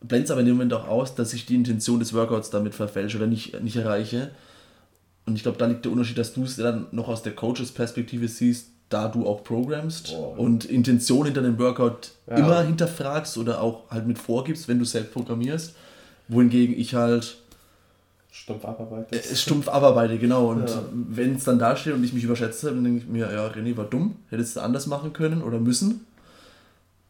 [0.00, 2.74] blende es aber in dem Moment auch aus, dass ich die Intention des Workouts damit
[2.74, 4.32] verfälsche oder nicht, nicht erreiche.
[5.26, 8.26] Und ich glaube, da liegt der Unterschied, dass du es dann noch aus der Coaches-Perspektive
[8.26, 10.34] siehst, da du auch programmst oh.
[10.36, 12.34] und Intention hinter dem Workout ja.
[12.36, 15.76] immer hinterfragst oder auch halt mit vorgibst, wenn du selbst programmierst.
[16.26, 17.36] Wohingegen ich halt
[18.36, 19.16] Stumpf abarbeite.
[19.16, 20.50] Äh, stumpf abarbeite, genau.
[20.50, 20.82] Und ja.
[20.92, 23.74] wenn es dann da steht und ich mich überschätze, dann denke ich mir, ja, René
[23.78, 26.06] war dumm, hättest du anders machen können oder müssen.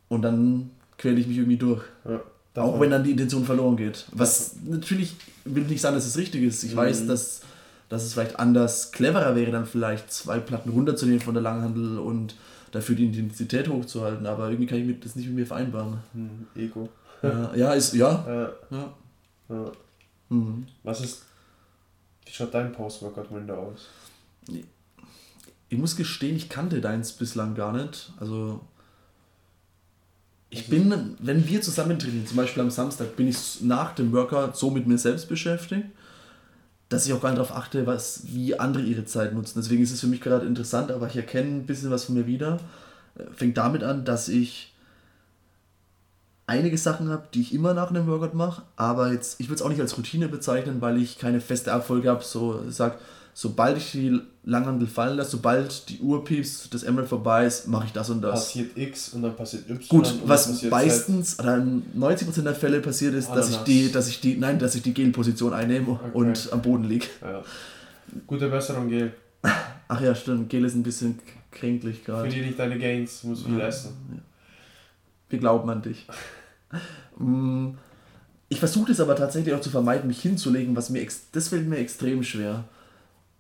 [0.09, 1.83] Und dann quäle ich mich irgendwie durch.
[2.05, 4.07] Ja, Auch wenn dann die Intention verloren geht.
[4.13, 6.63] Was natürlich will nicht sagen, dass es richtig ist.
[6.63, 6.79] Ich mhm.
[6.79, 7.41] weiß, dass,
[7.89, 12.37] dass es vielleicht anders cleverer wäre, dann vielleicht zwei Platten runterzunehmen von der Langhandel und
[12.71, 14.27] dafür die Intensität hochzuhalten.
[14.27, 15.99] Aber irgendwie kann ich das nicht mit mir vereinbaren.
[16.15, 16.47] Mhm.
[16.55, 16.89] Ego.
[17.21, 18.25] Ja, ja, ist, ja.
[18.71, 18.95] ja.
[19.49, 19.73] ja.
[20.29, 20.67] Mhm.
[20.83, 21.23] Was ist,
[22.25, 23.87] wie schaut dein Post-Workout-Window aus?
[25.69, 28.13] Ich muss gestehen, ich kannte deins bislang gar nicht.
[28.19, 28.61] Also
[30.51, 34.57] ich bin, wenn wir zusammen trainieren, zum Beispiel am Samstag, bin ich nach dem Workout
[34.57, 35.87] so mit mir selbst beschäftigt,
[36.89, 39.61] dass ich auch gar nicht darauf achte, was, wie andere ihre Zeit nutzen.
[39.61, 42.27] Deswegen ist es für mich gerade interessant, aber ich erkenne ein bisschen was von mir
[42.27, 42.61] wieder.
[43.33, 44.73] Fängt damit an, dass ich
[46.47, 49.63] einige Sachen habe, die ich immer nach einem Workout mache, aber jetzt, ich würde es
[49.63, 52.99] auch nicht als Routine bezeichnen, weil ich keine feste Abfolge habe, so sag,
[53.35, 57.87] sobald ich die Langhandel fallen lasse, sobald die Uhr piepst, das Emerald vorbei ist, mache
[57.87, 58.47] ich das und das.
[58.47, 59.89] Passiert X und dann passiert Y.
[59.89, 64.37] Gut, was meistens oder 90% der Fälle passiert ist, dass ich die, dass ich die,
[64.37, 66.11] nein, dass ich die Gel-Position einnehme okay.
[66.15, 67.07] und am Boden liege.
[67.21, 67.43] Ja.
[68.27, 69.13] Gute Besserung, Gel.
[69.89, 70.49] Ach ja, stimmt.
[70.49, 71.19] Gel ist ein bisschen
[71.51, 72.31] kränklich gerade.
[72.31, 73.67] Für die nicht deine Gains, muss viel ja.
[73.67, 73.91] essen.
[74.13, 74.19] Ja.
[75.29, 76.07] Wir glauben an dich.
[77.19, 77.71] Mm,
[78.49, 81.79] ich versuche es aber tatsächlich auch zu vermeiden, mich hinzulegen, was mir das fällt mir
[81.79, 82.65] extrem schwer.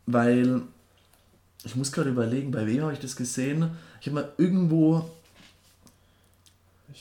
[0.07, 0.63] Weil
[1.65, 3.71] ich muss gerade überlegen, bei wem habe ich das gesehen?
[4.01, 5.11] Ich habe mal irgendwo,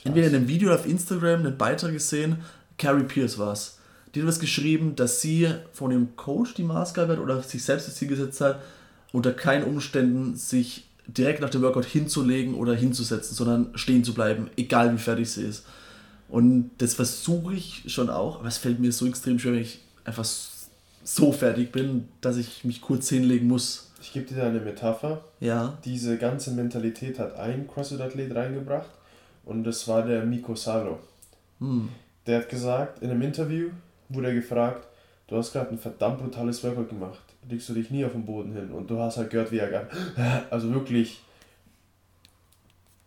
[0.04, 2.38] entweder in einem Video auf Instagram, einen Beitrag gesehen,
[2.78, 3.80] Carrie Pierce war es.
[4.14, 7.88] Die hat was geschrieben, dass sie von dem Coach die Maßgabe hat oder sich selbst
[7.88, 8.62] das Ziel gesetzt hat,
[9.12, 14.50] unter keinen Umständen sich direkt nach dem Workout hinzulegen oder hinzusetzen, sondern stehen zu bleiben,
[14.58, 15.66] egal wie fertig sie ist.
[16.30, 19.80] Und das versuche ich schon auch, aber es fällt mir so extrem schwer, wenn ich
[20.04, 20.26] einfach
[21.04, 23.92] so fertig bin, dass ich mich kurz hinlegen muss.
[24.02, 25.24] Ich gebe dir da eine Metapher.
[25.40, 25.78] Ja.
[25.86, 28.90] Diese ganze Mentalität hat ein CrossFit-Athlet reingebracht
[29.46, 31.00] und das war der Miko Salo.
[31.60, 31.90] Hm.
[32.26, 33.70] Der hat gesagt, in einem Interview
[34.10, 34.88] wurde er gefragt,
[35.28, 38.54] du hast gerade ein verdammt brutales Workout gemacht, legst du dich nie auf den Boden
[38.54, 39.88] hin und du hast halt gehört, wie er gar,
[40.50, 41.22] also wirklich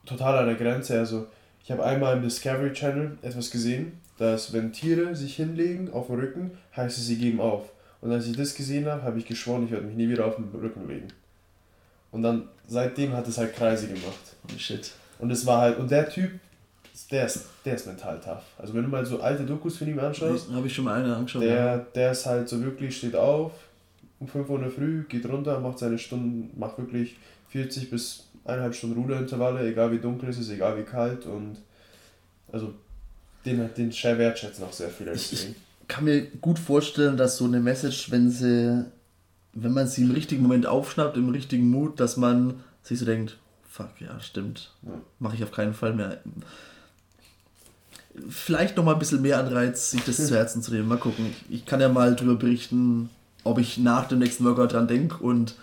[0.04, 1.26] total an der Grenze, also
[1.62, 6.16] ich habe einmal im Discovery Channel etwas gesehen, dass wenn Tiere sich hinlegen auf den
[6.16, 7.70] Rücken, heißt es, sie geben auf.
[8.00, 10.36] Und als ich das gesehen habe, habe ich geschworen, ich werde mich nie wieder auf
[10.36, 11.08] den Rücken legen.
[12.10, 14.36] Und dann, seitdem hat es halt Kreise gemacht.
[14.46, 14.92] Oh shit.
[15.18, 16.30] Und es war halt, und der Typ,
[17.10, 18.42] der ist, der ist mental tough.
[18.56, 20.50] Also wenn du mal so alte Dokus von ihm anschaust.
[20.50, 21.42] Habe ich schon mal eine angeschaut.
[21.42, 21.76] Der, ja.
[21.76, 23.52] der ist halt so wirklich, steht auf,
[24.20, 27.16] um 5 Uhr in der Früh, geht runter, macht seine Stunden, macht wirklich
[27.50, 31.58] 40 bis eineinhalb Stunden Ruderintervalle, egal wie dunkel es ist, egal wie kalt und
[32.50, 32.74] also
[33.44, 35.12] den, den wertschätzen auch sehr viele.
[35.12, 35.54] Ich, ich
[35.86, 38.84] kann mir gut vorstellen, dass so eine Message, wenn sie,
[39.52, 43.38] wenn man sie im richtigen Moment aufschnappt, im richtigen Mut, dass man sich so denkt,
[43.68, 44.92] fuck, ja, stimmt, ja.
[45.18, 46.18] mache ich auf keinen Fall mehr.
[48.28, 50.88] Vielleicht noch mal ein bisschen mehr Anreiz, sich das zu Herzen zu nehmen.
[50.88, 51.26] Mal gucken.
[51.48, 53.10] Ich, ich kann ja mal darüber berichten,
[53.48, 55.54] ob ich nach dem nächsten Workout dran denke und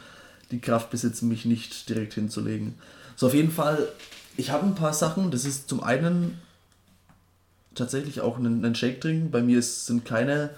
[0.52, 2.76] die Kraft besitze, mich nicht direkt hinzulegen.
[3.16, 3.88] So, auf jeden Fall,
[4.38, 5.32] ich habe ein paar Sachen.
[5.32, 6.40] Das ist zum einen
[7.74, 9.32] tatsächlich auch einen, einen Shake trinken.
[9.32, 10.52] Bei mir ist, sind keine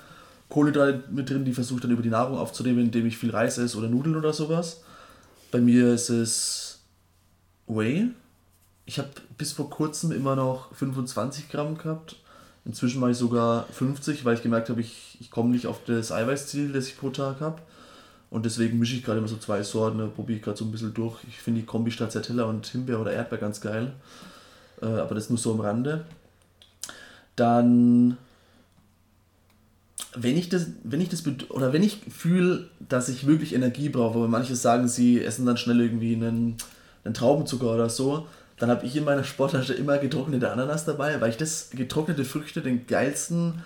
[0.49, 3.77] Kohlenhydrate mit drin, die versuche dann über die Nahrung aufzunehmen, indem ich viel Reis esse
[3.77, 4.81] oder Nudeln oder sowas.
[5.51, 6.79] Bei mir ist es
[7.67, 8.09] Whey.
[8.85, 12.15] Ich habe bis vor kurzem immer noch 25 Gramm gehabt.
[12.67, 16.11] Inzwischen mache ich sogar 50, weil ich gemerkt habe, ich, ich komme nicht auf das
[16.11, 17.61] Eiweißziel, das ich pro Tag habe.
[18.29, 20.93] Und deswegen mische ich gerade immer so zwei Sorten, probiere ich gerade so ein bisschen
[20.93, 21.15] durch.
[21.29, 23.93] Ich finde die Kombi Stracciatella und Himbeer oder Erdbeer ganz geil.
[24.81, 26.03] Äh, aber das nur so am Rande.
[27.37, 28.17] Dann,
[30.17, 34.19] wenn ich das, wenn ich das, oder wenn ich fühle, dass ich wirklich Energie brauche,
[34.19, 36.57] weil manche sagen, sie essen dann schnell irgendwie einen,
[37.05, 38.27] einen Traubenzucker oder so,
[38.57, 42.61] dann habe ich in meiner Sporttasche immer getrocknete Ananas dabei, weil ich das getrocknete Früchte
[42.61, 43.63] den geilsten,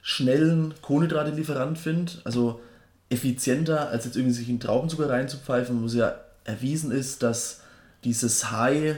[0.00, 2.12] schnellen Kohlenhydrate-Lieferant finde.
[2.24, 2.60] Also
[3.10, 7.60] effizienter, als jetzt irgendwie sich in Traubenzucker reinzupfeifen, wo es ja erwiesen ist, dass
[8.04, 8.96] dieses High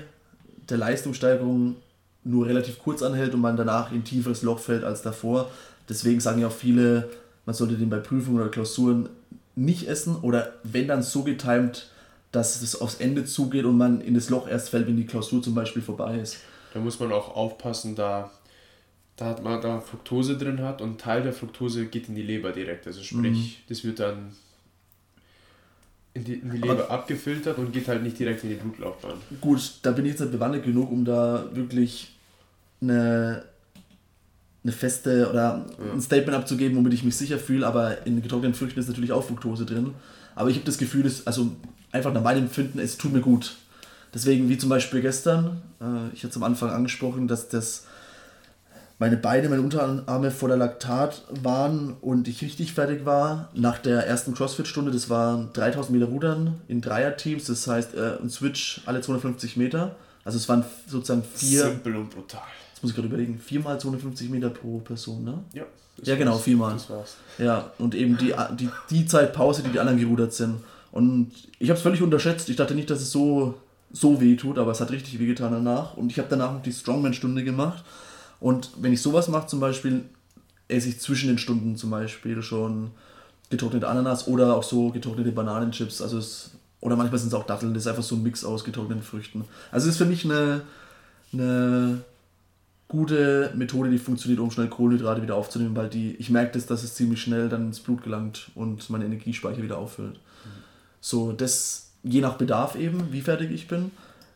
[0.69, 1.77] der Leistungssteigerung
[2.23, 5.51] nur relativ kurz anhält und man danach in tieferes Loch fällt als davor.
[5.89, 7.09] Deswegen sagen ja auch viele,
[7.47, 9.09] man sollte den bei Prüfungen oder Klausuren
[9.57, 11.90] nicht essen oder wenn dann so getimt,
[12.33, 15.43] dass es aufs Ende zugeht und man in das Loch erst fällt, wenn die Klausur
[15.43, 16.39] zum Beispiel vorbei ist.
[16.73, 18.31] Da muss man auch aufpassen, da,
[19.17, 22.53] da hat man da Fructose drin hat und Teil der Fructose geht in die Leber
[22.53, 22.87] direkt.
[22.87, 23.69] Also sprich, mhm.
[23.69, 24.33] das wird dann
[26.15, 29.15] in die, in die Leber Aber abgefiltert und geht halt nicht direkt in die Blutlaufbahn.
[29.41, 32.15] Gut, da bin ich jetzt nicht bewandert genug, um da wirklich
[32.81, 33.45] eine,
[34.63, 38.79] eine feste oder ein Statement abzugeben, womit ich mich sicher fühle, aber in getrockneten Früchten
[38.79, 39.95] ist natürlich auch Fructose drin.
[40.35, 41.51] Aber ich habe das Gefühl, dass, also
[41.93, 43.57] einfach nach meinem Empfinden, es tut mir gut.
[44.13, 47.85] Deswegen, wie zum Beispiel gestern, äh, ich hatte es am Anfang angesprochen, dass das
[48.99, 53.49] meine Beine, meine Unterarme voller Laktat waren und ich richtig fertig war.
[53.55, 58.29] Nach der ersten CrossFit-Stunde, das waren 3000 Meter Rudern in Dreierteams, das heißt äh, ein
[58.29, 59.97] Switch alle 250 Meter.
[60.23, 61.63] Also es waren sozusagen vier.
[61.63, 62.43] Simpel und brutal.
[62.73, 65.39] jetzt muss ich gerade überlegen, viermal 250 Meter pro Person, ne?
[65.55, 65.65] Ja.
[66.03, 66.75] Ja, genau, viermal.
[66.75, 67.17] Das war's.
[67.39, 70.57] Ja, und eben die, die, die Zeit Pause, die die anderen gerudert sind.
[70.93, 72.49] Und ich habe es völlig unterschätzt.
[72.49, 73.55] Ich dachte nicht, dass es so,
[73.93, 75.97] so weh tut, aber es hat richtig wehgetan danach.
[75.97, 77.85] Und ich habe danach noch die Strongman-Stunde gemacht.
[78.41, 80.05] Und wenn ich sowas mache, zum Beispiel,
[80.69, 82.91] esse ich zwischen den Stunden zum Beispiel schon
[83.51, 86.01] getrocknete Ananas oder auch so getrocknete Bananenchips.
[86.01, 87.75] Also es, oder manchmal sind es auch Datteln.
[87.75, 89.45] Das ist einfach so ein Mix aus getrockneten Früchten.
[89.71, 90.63] Also es ist für mich eine,
[91.33, 92.03] eine
[92.89, 96.83] gute Methode, die funktioniert, um schnell Kohlenhydrate wieder aufzunehmen, weil die, ich merke das, dass
[96.83, 100.19] es ziemlich schnell dann ins Blut gelangt und meine Energiespeicher wieder auffüllt.
[101.01, 103.91] So, das je nach Bedarf eben, wie fertig ich bin.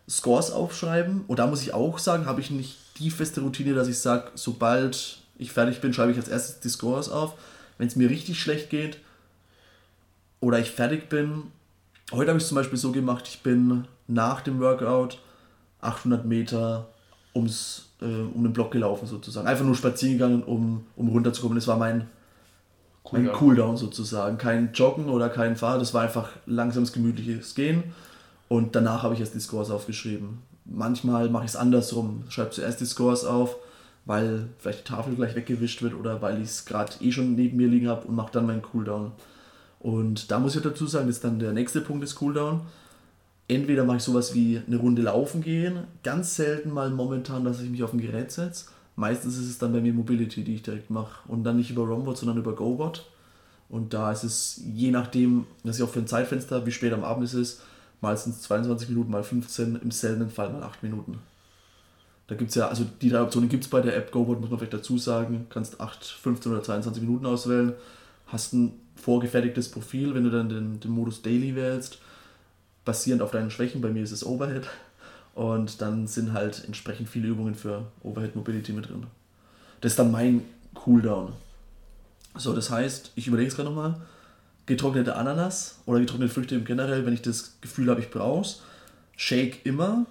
[0.08, 1.24] Scores aufschreiben.
[1.26, 4.30] Und da muss ich auch sagen, habe ich nicht die feste Routine, dass ich sage,
[4.34, 7.34] sobald ich fertig bin, schreibe ich als erstes die Scores auf.
[7.78, 8.98] Wenn es mir richtig schlecht geht
[10.40, 11.44] oder ich fertig bin,
[12.12, 15.18] heute habe ich es zum Beispiel so gemacht, ich bin nach dem Workout
[15.80, 16.88] 800 Meter
[17.34, 19.48] ums, äh, um den Block gelaufen sozusagen.
[19.48, 21.56] Einfach nur spazieren gegangen, um, um runterzukommen.
[21.56, 22.06] Das war mein,
[23.12, 24.38] mein Cooldown sozusagen.
[24.38, 27.84] Kein Joggen oder kein Fahren, das war einfach langsames, gemütliches Gehen.
[28.48, 30.38] Und danach habe ich erst die Scores aufgeschrieben.
[30.64, 32.24] Manchmal mache ich es andersrum.
[32.28, 33.56] Schreibe zuerst die Scores auf,
[34.06, 37.56] weil vielleicht die Tafel gleich weggewischt wird oder weil ich es gerade eh schon neben
[37.56, 39.12] mir liegen habe und mache dann meinen Cooldown.
[39.80, 42.62] Und da muss ich dazu sagen, das ist dann der nächste Punkt des Cooldown.
[43.48, 47.68] Entweder mache ich sowas wie eine Runde laufen gehen, ganz selten mal momentan, dass ich
[47.68, 48.66] mich auf ein Gerät setze.
[48.96, 51.28] Meistens ist es dann bei mir Mobility, die ich direkt mache.
[51.28, 53.06] Und dann nicht über Rombot, sondern über GoBot.
[53.68, 57.04] Und da ist es je nachdem, dass ich auch für ein Zeitfenster wie spät am
[57.04, 57.62] Abend es ist,
[58.02, 61.18] es 22 Minuten, mal 15, im seltenen Fall mal 8 Minuten.
[62.26, 64.50] Da gibt es ja, also die drei Optionen gibt es bei der App GoBot, muss
[64.50, 65.46] man vielleicht dazu sagen.
[65.50, 67.72] Kannst 8, 15 oder 22 Minuten auswählen.
[68.26, 71.98] Hast ein vorgefertigtes Profil, wenn du dann den, den Modus Daily wählst,
[72.84, 73.80] basierend auf deinen Schwächen.
[73.80, 74.66] Bei mir ist es Overhead.
[75.34, 79.06] Und dann sind halt entsprechend viele Übungen für Overhead Mobility mit drin.
[79.80, 80.42] Das ist dann mein
[80.74, 81.32] Cooldown.
[82.36, 84.00] So, das heißt, ich überlege es gerade nochmal
[84.66, 88.62] getrocknete Ananas oder getrocknete Früchte im generell, wenn ich das Gefühl habe, ich brauche es.
[89.16, 90.06] Shake immer.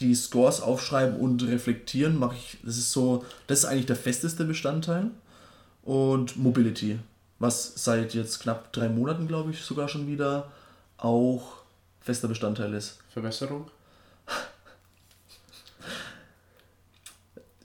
[0.00, 2.58] Die Scores aufschreiben und reflektieren mache ich.
[2.62, 5.10] Das ist so, das ist eigentlich der festeste Bestandteil.
[5.82, 6.98] Und Mobility,
[7.38, 10.50] was seit jetzt knapp drei Monaten, glaube ich, sogar schon wieder
[10.96, 11.58] auch
[12.00, 12.99] fester Bestandteil ist.
[13.10, 13.70] Verbesserung?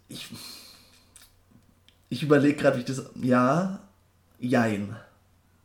[0.07, 0.27] Ich,
[2.09, 3.03] ich überlege gerade, wie ich das.
[3.21, 3.79] Ja,
[4.39, 4.95] Jein.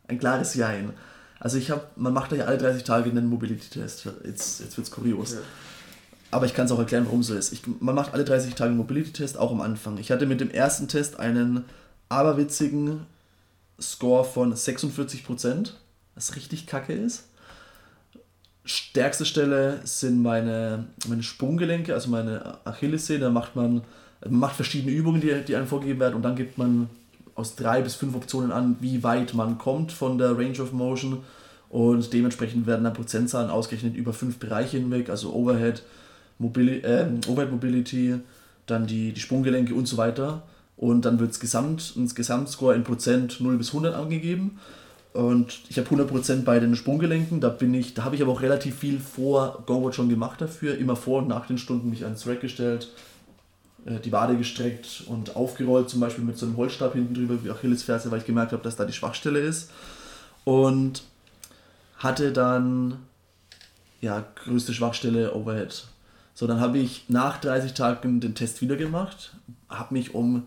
[0.08, 0.92] Ein klares Jein.
[1.38, 4.04] Also ich habe, man macht ja alle 30 Tage einen Mobility-Test.
[4.24, 5.32] Jetzt, jetzt wird es kurios.
[5.32, 5.38] Ja.
[6.30, 7.52] Aber ich kann es auch erklären, warum so ist.
[7.52, 9.98] Ich, man macht alle 30 Tage einen Mobility-Test, auch am Anfang.
[9.98, 11.64] Ich hatte mit dem ersten Test einen
[12.08, 13.06] aberwitzigen
[13.80, 15.72] Score von 46%,
[16.14, 17.24] was richtig kacke ist.
[18.64, 23.20] Stärkste Stelle sind meine, meine Sprunggelenke, also meine Achillessehne.
[23.20, 23.83] Da macht man,
[24.29, 26.88] macht verschiedene Übungen, die, die einem vorgegeben werden und dann gibt man
[27.35, 31.25] aus drei bis fünf Optionen an, wie weit man kommt von der Range of Motion
[31.70, 35.83] und dementsprechend werden dann Prozentzahlen ausgerechnet über fünf Bereiche hinweg, also Overhead,
[36.38, 38.16] Mobili äh, Overhead Mobility,
[38.66, 40.42] dann die, die Sprunggelenke und so weiter.
[40.77, 44.59] Und dann wird Gesamt, ins Gesamtscore in Prozent 0 bis 100 angegeben.
[45.12, 48.42] Und ich habe 100% bei den Sprunggelenken, da bin ich, da habe ich aber auch
[48.42, 52.29] relativ viel vor GoWatch schon gemacht dafür, immer vor und nach den Stunden mich ans
[52.29, 52.92] Rack gestellt,
[53.87, 57.51] äh, die Wade gestreckt und aufgerollt, zum Beispiel mit so einem Holzstab hinten drüber wie
[57.51, 59.70] Achillesferse, weil ich gemerkt habe, dass da die Schwachstelle ist.
[60.44, 61.03] Und
[61.99, 62.99] hatte dann,
[64.01, 65.87] ja, größte Schwachstelle Overhead.
[66.35, 69.35] So, dann habe ich nach 30 Tagen den Test wieder gemacht,
[69.68, 70.46] habe mich um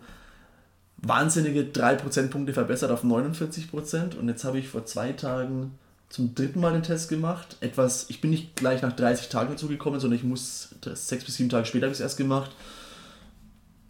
[0.98, 5.72] wahnsinnige 3 Prozentpunkte verbessert auf 49 Prozent und jetzt habe ich vor zwei Tagen
[6.08, 7.56] zum dritten Mal den Test gemacht.
[7.60, 11.36] Etwas, ich bin nicht gleich nach 30 Tagen dazu gekommen, sondern ich muss sechs bis
[11.36, 12.52] sieben Tage später habe ich es erst gemacht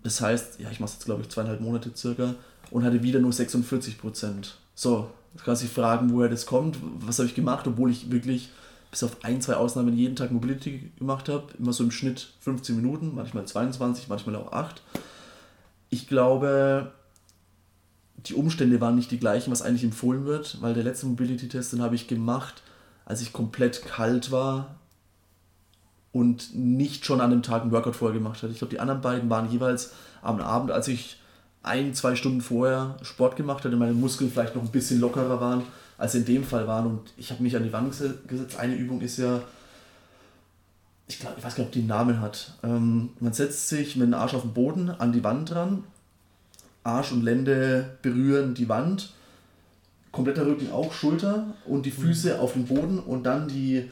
[0.04, 2.34] das heißt, ja, ich mache es jetzt glaube ich zweieinhalb Monate circa
[2.70, 4.58] und hatte wieder nur 46 Prozent.
[4.74, 6.78] So, jetzt kann sich fragen, woher das kommt.
[7.00, 8.50] Was habe ich gemacht, obwohl ich wirklich
[8.90, 11.46] bis auf ein, zwei Ausnahmen jeden Tag Mobility gemacht habe.
[11.58, 14.82] Immer so im Schnitt 15 Minuten, manchmal 22, manchmal auch 8.
[15.94, 16.90] Ich glaube,
[18.16, 21.82] die Umstände waren nicht die gleichen, was eigentlich empfohlen wird, weil der letzte Mobility-Test, den
[21.82, 22.64] habe ich gemacht,
[23.04, 24.74] als ich komplett kalt war
[26.10, 28.50] und nicht schon an dem Tag einen Workout vorher gemacht hat.
[28.50, 31.20] Ich glaube, die anderen beiden waren jeweils am Abend, als ich
[31.62, 35.62] ein, zwei Stunden vorher Sport gemacht hatte, meine Muskeln vielleicht noch ein bisschen lockerer waren,
[35.96, 36.86] als sie in dem Fall waren.
[36.86, 37.94] Und ich habe mich an die Wand
[38.26, 38.58] gesetzt.
[38.58, 39.42] Eine Übung ist ja,
[41.06, 42.54] ich, glaub, ich weiß gar nicht, ob die einen Namen hat.
[42.62, 45.84] Ähm, man setzt sich mit dem Arsch auf den Boden an die Wand dran.
[46.82, 49.12] Arsch und Lände berühren die Wand.
[50.12, 52.40] Kompletter Rücken auch, Schulter und die Füße mhm.
[52.40, 53.90] auf dem Boden und dann die,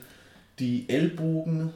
[0.59, 1.71] die Ellbogen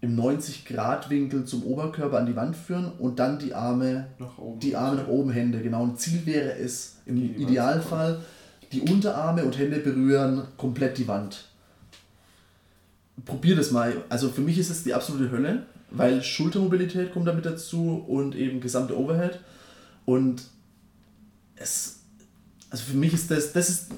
[0.00, 4.76] im 90-Grad-Winkel zum Oberkörper an die Wand führen und dann die Arme nach oben, die
[4.76, 5.60] Arme nach oben, Hände.
[5.60, 5.84] Genau.
[5.84, 8.20] Ein Ziel wäre es im Idealfall,
[8.72, 11.47] die Unterarme und Hände berühren komplett die Wand.
[13.24, 14.04] Probier das mal.
[14.08, 18.60] Also für mich ist es die absolute Hölle, weil Schultermobilität kommt damit dazu und eben
[18.60, 19.40] gesamte Overhead.
[20.04, 20.42] Und
[21.56, 22.00] es,
[22.70, 23.88] also für mich ist das, das ist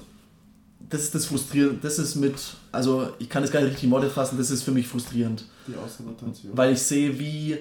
[0.91, 1.83] das ist das frustrierend.
[1.83, 2.35] Das ist mit,
[2.71, 5.45] also ich kann es gar nicht richtig in Worte fassen, das ist für mich frustrierend.
[5.67, 6.55] Die Außenrotation.
[6.55, 7.57] Weil ich sehe, wie,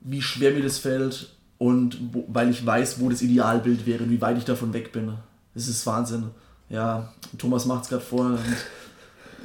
[0.00, 4.10] wie schwer mir das fällt und wo, weil ich weiß, wo das Idealbild wäre und
[4.10, 5.12] wie weit ich davon weg bin.
[5.54, 6.30] Das ist Wahnsinn.
[6.68, 8.38] Ja, Thomas macht es gerade vor und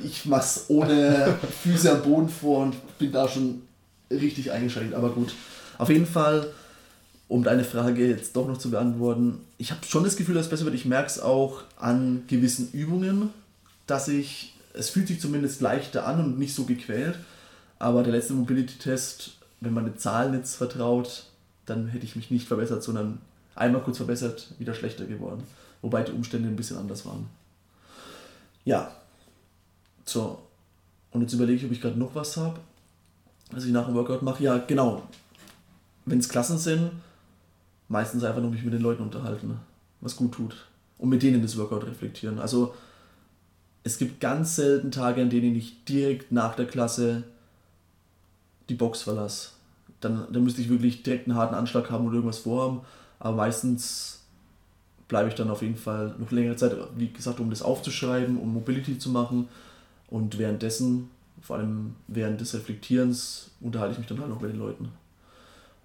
[0.04, 3.62] ich mache es ohne Füße am Boden vor und bin da schon
[4.10, 4.94] richtig eingeschränkt.
[4.94, 5.34] Aber gut,
[5.78, 6.48] auf jeden Fall
[7.28, 10.50] um deine Frage jetzt doch noch zu beantworten, ich habe schon das Gefühl, dass es
[10.50, 10.76] besser wird.
[10.76, 13.32] Ich merke es auch an gewissen Übungen,
[13.88, 17.18] dass ich, es fühlt sich zumindest leichter an und nicht so gequält.
[17.80, 21.26] Aber der letzte Mobility-Test, wenn man den Zahlen jetzt vertraut,
[21.66, 23.20] dann hätte ich mich nicht verbessert, sondern
[23.56, 25.44] einmal kurz verbessert, wieder schlechter geworden.
[25.82, 27.28] Wobei die Umstände ein bisschen anders waren.
[28.66, 28.92] Ja.
[30.06, 30.40] So.
[31.12, 32.60] Und jetzt überlege ich, ob ich gerade noch was habe,
[33.52, 34.44] was ich nach dem Workout mache.
[34.44, 35.04] Ja, genau.
[36.06, 36.92] Wenn es Klassen sind,
[37.88, 39.60] meistens einfach nur mich mit den Leuten unterhalten,
[40.02, 40.68] was gut tut.
[40.98, 42.40] Und mit denen das Workout reflektieren.
[42.40, 42.74] Also
[43.84, 47.24] es gibt ganz selten Tage, an denen ich direkt nach der Klasse
[48.70, 49.50] die Box verlasse.
[50.02, 52.82] Dann, dann müsste ich wirklich direkt einen harten Anschlag haben oder irgendwas vorhaben.
[53.20, 54.24] Aber meistens
[55.08, 58.54] bleibe ich dann auf jeden Fall noch längere Zeit, wie gesagt, um das aufzuschreiben, um
[58.54, 59.48] Mobility zu machen.
[60.08, 61.10] Und währenddessen,
[61.42, 64.90] vor allem während des Reflektierens, unterhalte ich mich dann halt noch mit den Leuten.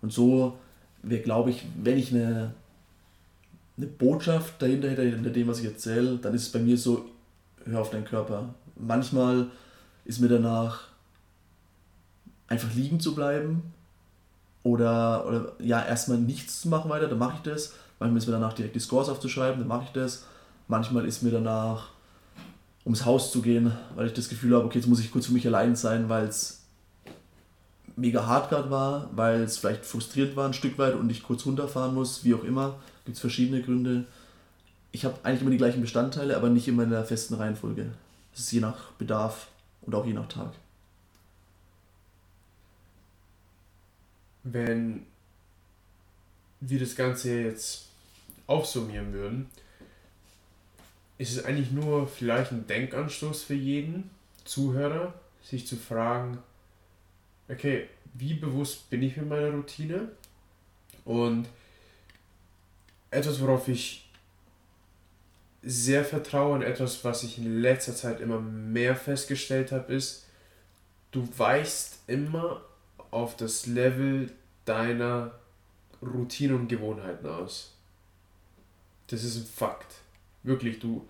[0.02, 0.58] Und so
[1.02, 2.54] wäre, glaube ich, wenn ich eine,
[3.76, 7.04] eine Botschaft dahinter hätte, hinter dem, was ich erzähle, dann ist es bei mir so,
[7.64, 8.54] hör auf deinen Körper.
[8.76, 9.46] Manchmal
[10.04, 10.88] ist mir danach
[12.48, 13.72] einfach liegen zu bleiben
[14.62, 17.74] oder, oder ja, erstmal nichts zu machen weiter, dann mache ich das.
[17.98, 20.24] Manchmal ist mir danach direkt die Scores aufzuschreiben, dann mache ich das.
[20.68, 21.90] Manchmal ist mir danach
[22.90, 25.32] ums Haus zu gehen, weil ich das Gefühl habe, okay, jetzt muss ich kurz für
[25.32, 26.64] mich allein sein, weil es
[27.94, 31.46] mega hart gerade war, weil es vielleicht frustrierend war ein Stück weit und ich kurz
[31.46, 32.80] runterfahren muss, wie auch immer.
[33.04, 34.06] Gibt es verschiedene Gründe.
[34.90, 37.92] Ich habe eigentlich immer die gleichen Bestandteile, aber nicht immer in der festen Reihenfolge.
[38.32, 39.46] Das ist je nach Bedarf
[39.82, 40.50] und auch je nach Tag.
[44.42, 45.06] Wenn
[46.58, 47.86] wir das Ganze jetzt
[48.48, 49.46] aufsummieren würden,
[51.20, 54.08] ist es eigentlich nur vielleicht ein Denkanstoß für jeden
[54.44, 56.38] Zuhörer, sich zu fragen,
[57.50, 60.08] okay, wie bewusst bin ich mit meiner Routine?
[61.04, 61.46] Und
[63.10, 64.08] etwas, worauf ich
[65.62, 70.24] sehr vertraue und etwas, was ich in letzter Zeit immer mehr festgestellt habe, ist,
[71.10, 72.62] du weichst immer
[73.10, 74.32] auf das Level
[74.64, 75.32] deiner
[76.00, 77.74] Routine und Gewohnheiten aus.
[79.08, 79.99] Das ist ein Fakt.
[80.42, 81.06] Wirklich, du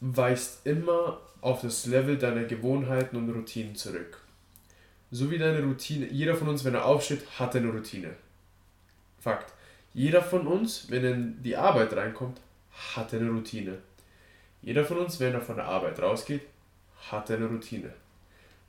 [0.00, 4.20] weichst immer auf das Level deiner Gewohnheiten und Routinen zurück
[5.10, 6.06] so wie deine Routine.
[6.06, 8.14] Jeder von uns, wenn er aufsteht, hat eine Routine.
[9.18, 9.52] Fakt.
[9.92, 12.40] Jeder von uns, wenn er in die Arbeit reinkommt,
[12.94, 13.78] hat eine Routine.
[14.62, 16.42] Jeder von uns, wenn er von der Arbeit rausgeht,
[17.10, 17.92] hat eine Routine.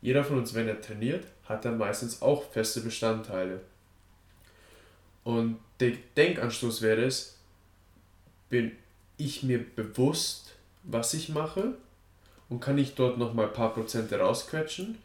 [0.02, 3.62] Jeder von uns, wenn er trainiert, hat er meistens auch feste Bestandteile.
[5.24, 7.38] Und der Denkanstoß wäre es,
[8.50, 8.72] bin
[9.26, 10.54] ich mir bewusst,
[10.84, 11.76] was ich mache
[12.50, 14.98] und kann ich dort nochmal ein paar Prozente rausquetschen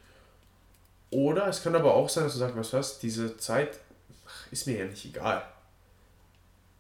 [1.11, 3.79] oder es kann aber auch sein, dass du sagst, was was, diese Zeit
[4.51, 5.43] ist mir ja nicht egal.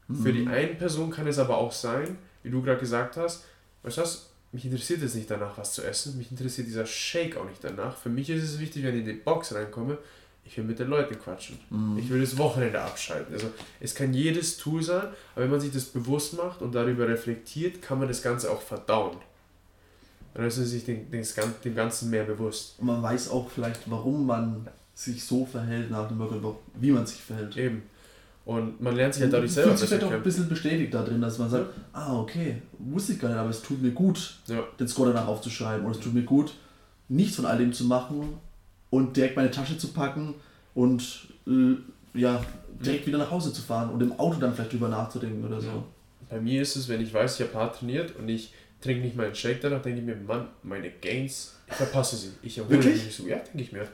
[0.09, 0.22] Mhm.
[0.22, 0.49] Für die mhm.
[0.49, 3.44] eine Person kann es aber auch sein, wie du gerade gesagt hast,
[3.83, 7.37] weißt du was, mich interessiert es nicht danach, was zu essen, mich interessiert dieser Shake
[7.37, 7.96] auch nicht danach.
[7.96, 9.99] Für mich ist es wichtig, wenn ich in die Box reinkomme,
[10.47, 11.59] ich will mit den Leuten quatschen.
[11.70, 11.99] Mhm.
[11.99, 13.34] Ich will das Wochenende abschalten.
[13.34, 13.49] Also
[13.80, 17.82] es kann jedes Tool sein, aber wenn man sich das bewusst macht und darüber reflektiert,
[17.82, 19.16] kann man das Ganze auch verdauen.
[20.34, 22.78] Dann ist man sich dem, dem Ganzen mehr bewusst.
[22.78, 27.07] Und man weiß auch vielleicht, warum man sich so verhält nach dem Workout, wie man
[27.07, 27.57] sich verhält.
[27.57, 27.82] Eben.
[28.44, 29.76] Und man lernt sich halt dadurch selber.
[29.76, 31.82] Sich vielleicht auch ein bisschen bestätigt da drin, dass man sagt, ja.
[31.92, 34.62] ah, okay, wusste ich gar nicht, aber es tut mir gut, ja.
[34.78, 35.84] den Score danach aufzuschreiben.
[35.84, 36.55] Oder es tut mir gut,
[37.09, 38.38] nichts von all dem zu machen
[38.97, 40.34] und direkt meine Tasche zu packen
[40.74, 41.76] und äh,
[42.14, 42.42] ja,
[42.80, 45.84] direkt wieder nach Hause zu fahren und im Auto dann vielleicht drüber nachzudenken oder so.
[46.30, 49.14] Bei mir ist es, wenn ich weiß, ich habe hart trainiert und ich trinke nicht
[49.14, 52.30] meinen Shake danach, denke ich mir, Mann, meine Gains, ich verpasse sie.
[52.42, 53.26] Ich erhole mich nicht so.
[53.26, 53.86] Ja, denke ich mir.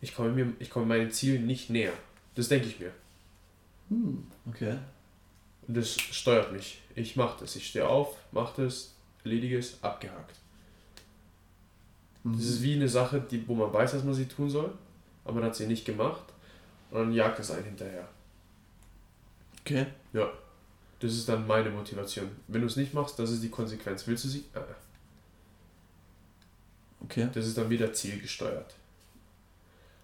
[0.00, 1.92] Ich komme, mir, ich komme meinen Zielen nicht näher.
[2.36, 2.92] Das denke ich mir.
[3.88, 4.76] Hm, okay.
[5.66, 6.80] Und das steuert mich.
[6.94, 7.56] Ich mache das.
[7.56, 8.94] Ich stehe auf, mache das,
[9.24, 10.36] erledige es, abgehakt.
[12.24, 12.36] Mhm.
[12.36, 14.72] Das ist wie eine Sache, die, wo man weiß, dass man sie tun soll.
[15.24, 16.24] aber man hat sie nicht gemacht
[16.90, 18.08] und dann jagt es einen hinterher.
[19.60, 19.86] Okay.
[20.12, 20.30] Ja.
[21.00, 22.30] Das ist dann meine Motivation.
[22.48, 24.06] Wenn du es nicht machst, das ist die Konsequenz.
[24.06, 24.44] Willst du sie?
[24.54, 24.60] Äh.
[27.00, 27.28] Okay.
[27.32, 28.74] Das ist dann wieder zielgesteuert.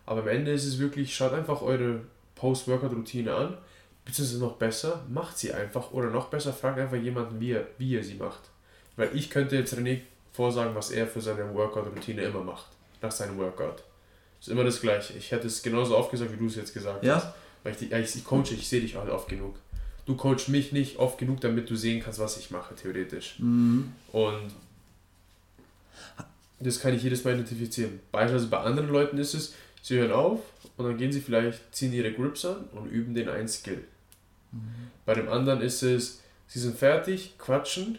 [0.06, 2.00] Aber am Ende ist es wirklich, schaut einfach eure
[2.34, 3.56] Post-Workout-Routine an,
[4.04, 7.96] beziehungsweise noch besser, macht sie einfach oder noch besser, fragt einfach jemanden, wie er, wie
[7.96, 8.50] er sie macht.
[8.96, 10.00] Weil ich könnte jetzt René
[10.40, 12.64] vorsagen, was er für seine Workout-Routine immer macht,
[13.02, 13.82] nach seinem Workout.
[14.40, 15.12] Ist immer das Gleiche.
[15.18, 17.16] Ich hätte es genauso oft gesagt, wie du es jetzt gesagt Ja?
[17.16, 17.34] hast.
[17.62, 19.56] Weil ich, ich, ich coache, ich sehe dich halt oft genug.
[20.06, 23.38] Du coachst mich nicht oft genug, damit du sehen kannst, was ich mache, theoretisch.
[23.38, 23.92] Mhm.
[24.12, 24.50] Und
[26.58, 28.00] das kann ich jedes Mal identifizieren.
[28.10, 30.40] Beispielsweise bei anderen Leuten ist es, sie hören auf
[30.78, 33.84] und dann gehen sie vielleicht, ziehen ihre Grips an und üben den einen Skill.
[35.04, 37.98] Bei dem anderen ist es, sie sind fertig, quatschen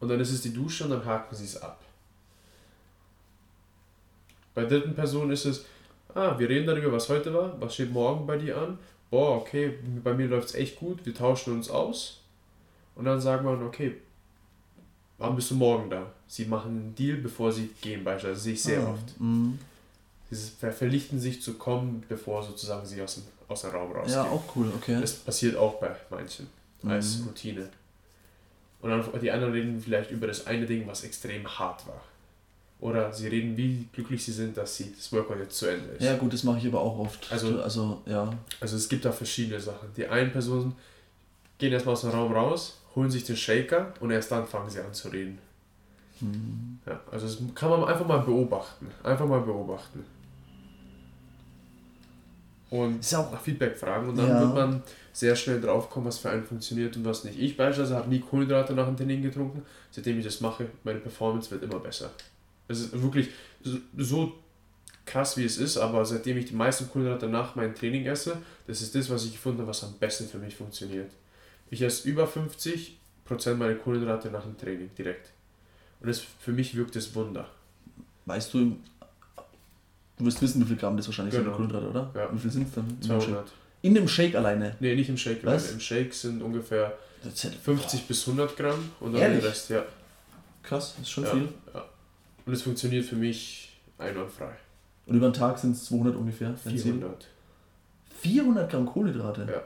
[0.00, 1.80] und dann ist es die Dusche und dann haken sie es ab.
[4.54, 5.64] Bei der dritten Person ist es,
[6.14, 8.78] ah, wir reden darüber, was heute war, was steht morgen bei dir an.
[9.10, 12.20] Boah, okay, bei mir läuft es echt gut, wir tauschen uns aus.
[12.94, 13.96] Und dann sagen wir, okay,
[15.18, 16.12] wann bist du morgen da?
[16.26, 18.34] Sie machen einen Deal, bevor sie gehen, beispielsweise.
[18.34, 19.20] Das sehe ich sehr Ah, oft.
[19.20, 19.58] mhm.
[20.30, 24.12] Sie ver- verlichten sich zu kommen, bevor sozusagen sie aus dem, aus dem Raum rausgehen.
[24.24, 25.00] Ja, auch cool, okay.
[25.00, 26.48] Das passiert auch bei manchen
[26.84, 27.28] als Mhm.
[27.28, 27.68] Routine.
[28.80, 32.00] Und dann die anderen reden vielleicht über das eine Ding, was extrem hart war.
[32.80, 36.04] Oder sie reden, wie glücklich sie sind, dass sie das Workout jetzt zu Ende ist.
[36.04, 37.30] Ja, gut, das mache ich aber auch oft.
[37.32, 38.32] Also- also ja.
[38.60, 39.88] Also es gibt da verschiedene Sachen.
[39.96, 40.76] Die einen Personen
[41.58, 44.78] gehen erstmal aus dem Raum raus, holen sich den Shaker und erst dann fangen sie
[44.80, 45.38] an zu reden.
[46.20, 46.78] Mhm.
[46.86, 48.86] Ja, also das kann man einfach mal beobachten.
[49.02, 50.04] Einfach mal beobachten.
[52.70, 54.40] Und Ist auch- nach Feedback fragen und dann Ja.
[54.40, 57.38] wird man sehr schnell drauf kommen, was für einen funktioniert und was nicht.
[57.38, 59.62] Ich beispielsweise habe nie Kohlenhydrate nach dem Training getrunken.
[59.90, 62.10] Seitdem ich das mache, meine Performance wird immer besser.
[62.68, 63.30] Es ist wirklich
[63.62, 64.32] so- so
[65.06, 68.82] krass, wie es ist, aber seitdem ich die meisten Kohlenhydrate nach meinem Training esse, das
[68.82, 71.10] ist das, was ich gefunden habe, was am besten für mich funktioniert.
[71.70, 75.30] Ich esse über 50% meiner Kohlenhydrate nach dem Training direkt.
[76.00, 77.48] Und das, für mich wirkt das Wunder.
[78.26, 78.76] Weißt du,
[80.18, 81.56] du wirst wissen, wie viel Gramm das wahrscheinlich Genau.
[81.56, 82.10] sind, Kohlenhydrate, oder?
[82.14, 82.32] Ja.
[82.34, 82.84] Wie viel sind es dann?
[82.88, 83.22] In dem Shake?
[83.28, 83.52] 200.
[83.82, 84.76] In dem Shake alleine.
[84.80, 85.44] Nee, nicht im Shake.
[85.44, 85.72] Was?
[85.72, 86.92] Im Shake sind ungefähr
[87.22, 89.40] Das ist 50 bis 100 Gramm und dann Ehrlich?
[89.40, 89.82] der Rest, ja.
[90.62, 91.30] krass, das ist schon Ja.
[91.30, 91.48] viel.
[92.46, 94.50] Und es funktioniert für mich einwandfrei.
[95.06, 96.54] Und über den Tag sind es 200 ungefähr.
[96.64, 97.26] wenn es 400.
[98.20, 99.42] 400 Gramm Kohlenhydrate.
[99.42, 99.62] Ja.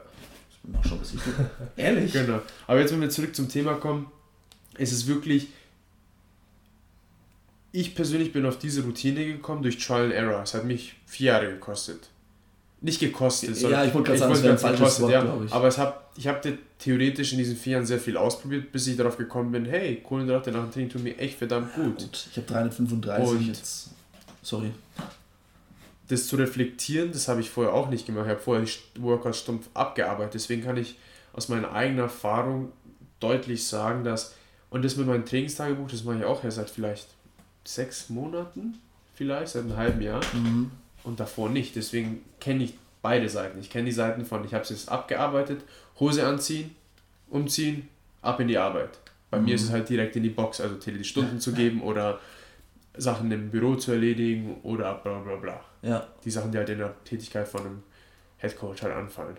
[0.65, 1.33] Das ist schon was wichtig.
[1.75, 2.13] Ehrlich?
[2.13, 2.39] Genau.
[2.67, 4.07] Aber jetzt, wenn wir zurück zum Thema kommen,
[4.77, 5.47] ist es wirklich.
[7.75, 10.43] Ich persönlich bin auf diese Routine gekommen durch Trial and Error.
[10.43, 12.09] Es hat mich vier Jahre gekostet.
[12.81, 15.21] Nicht gekostet, Ja, ich wollte gerade sagen, das wäre falsches Wort, ja.
[15.21, 15.51] glaube ich.
[15.53, 18.95] Aber es hab, ich habe theoretisch in diesen vier Jahren sehr viel ausprobiert, bis ich
[18.97, 21.97] darauf gekommen bin, hey, Kohlenhydrate nach dem Training tun mir echt verdammt gut.
[21.97, 23.89] Gut, ich habe 335 Und- jetzt.
[24.43, 24.71] Sorry.
[26.09, 28.25] das zu reflektieren, das habe ich vorher auch nicht gemacht.
[28.25, 30.33] Ich habe vorher die Workouts stumpf abgearbeitet.
[30.35, 30.97] Deswegen kann ich
[31.31, 32.71] aus meiner eigenen Erfahrung
[33.21, 34.35] deutlich sagen, dass,
[34.69, 37.07] und das mit meinem Trainingstagebuch, das mache ich auch erst seit vielleicht
[37.65, 38.77] sechs Monaten,
[39.15, 40.71] vielleicht, seit einem halben Jahr Mhm.
[41.03, 41.75] und davor nicht.
[41.75, 43.59] Deswegen kenne ich beide Seiten.
[43.59, 45.61] Ich kenne die Seiten von, ich habe es jetzt abgearbeitet,
[45.99, 46.75] Hose anziehen,
[47.29, 47.87] umziehen,
[48.21, 48.89] ab in die Arbeit.
[49.29, 52.19] Bei mir ist es halt direkt in die Box, also die Stunden zu geben oder
[52.95, 56.77] Sachen im Büro zu erledigen oder bla bla bla Ja, die Sachen, die halt in
[56.77, 57.83] der Tätigkeit von einem
[58.37, 59.35] Headcoach halt anfallen.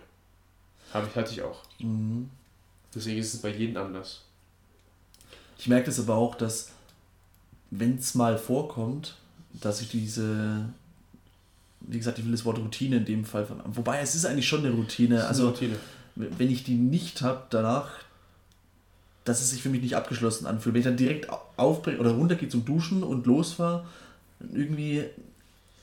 [0.93, 1.63] Habe ich, hatte ich auch.
[1.79, 2.29] mhm.
[2.93, 4.23] Deswegen ist es bei jedem anders.
[5.57, 6.71] Ich merke das aber auch, dass
[7.71, 9.15] wenn es mal vorkommt,
[9.61, 10.65] dass ich diese,
[11.81, 14.65] wie gesagt, ich will das Wort Routine in dem Fall, wobei es ist eigentlich schon
[14.65, 15.15] eine Routine.
[15.17, 15.75] Ist Also eine Routine.
[16.15, 17.89] wenn ich die nicht habe danach,
[19.23, 20.73] dass es sich für mich nicht abgeschlossen anfühlt.
[20.75, 23.83] Wenn ich dann direkt au- aufbreche oder runtergehe zum Duschen und losfahre,
[24.53, 25.03] irgendwie,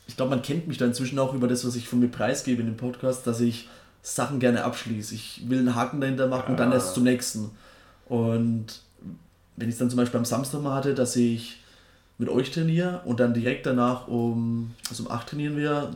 [0.07, 2.61] ich glaube, man kennt mich da inzwischen auch über das, was ich von mir preisgebe
[2.61, 3.69] in dem Podcast, dass ich
[4.03, 5.15] Sachen gerne abschließe.
[5.15, 6.75] Ich will einen Haken dahinter machen und dann Ah.
[6.75, 7.51] erst zum nächsten.
[8.07, 8.67] Und
[9.57, 11.59] wenn ich es dann zum Beispiel am Samstag mal hatte, dass ich
[12.19, 15.91] mit euch trainiere und dann direkt danach um, also um 8 trainieren wir,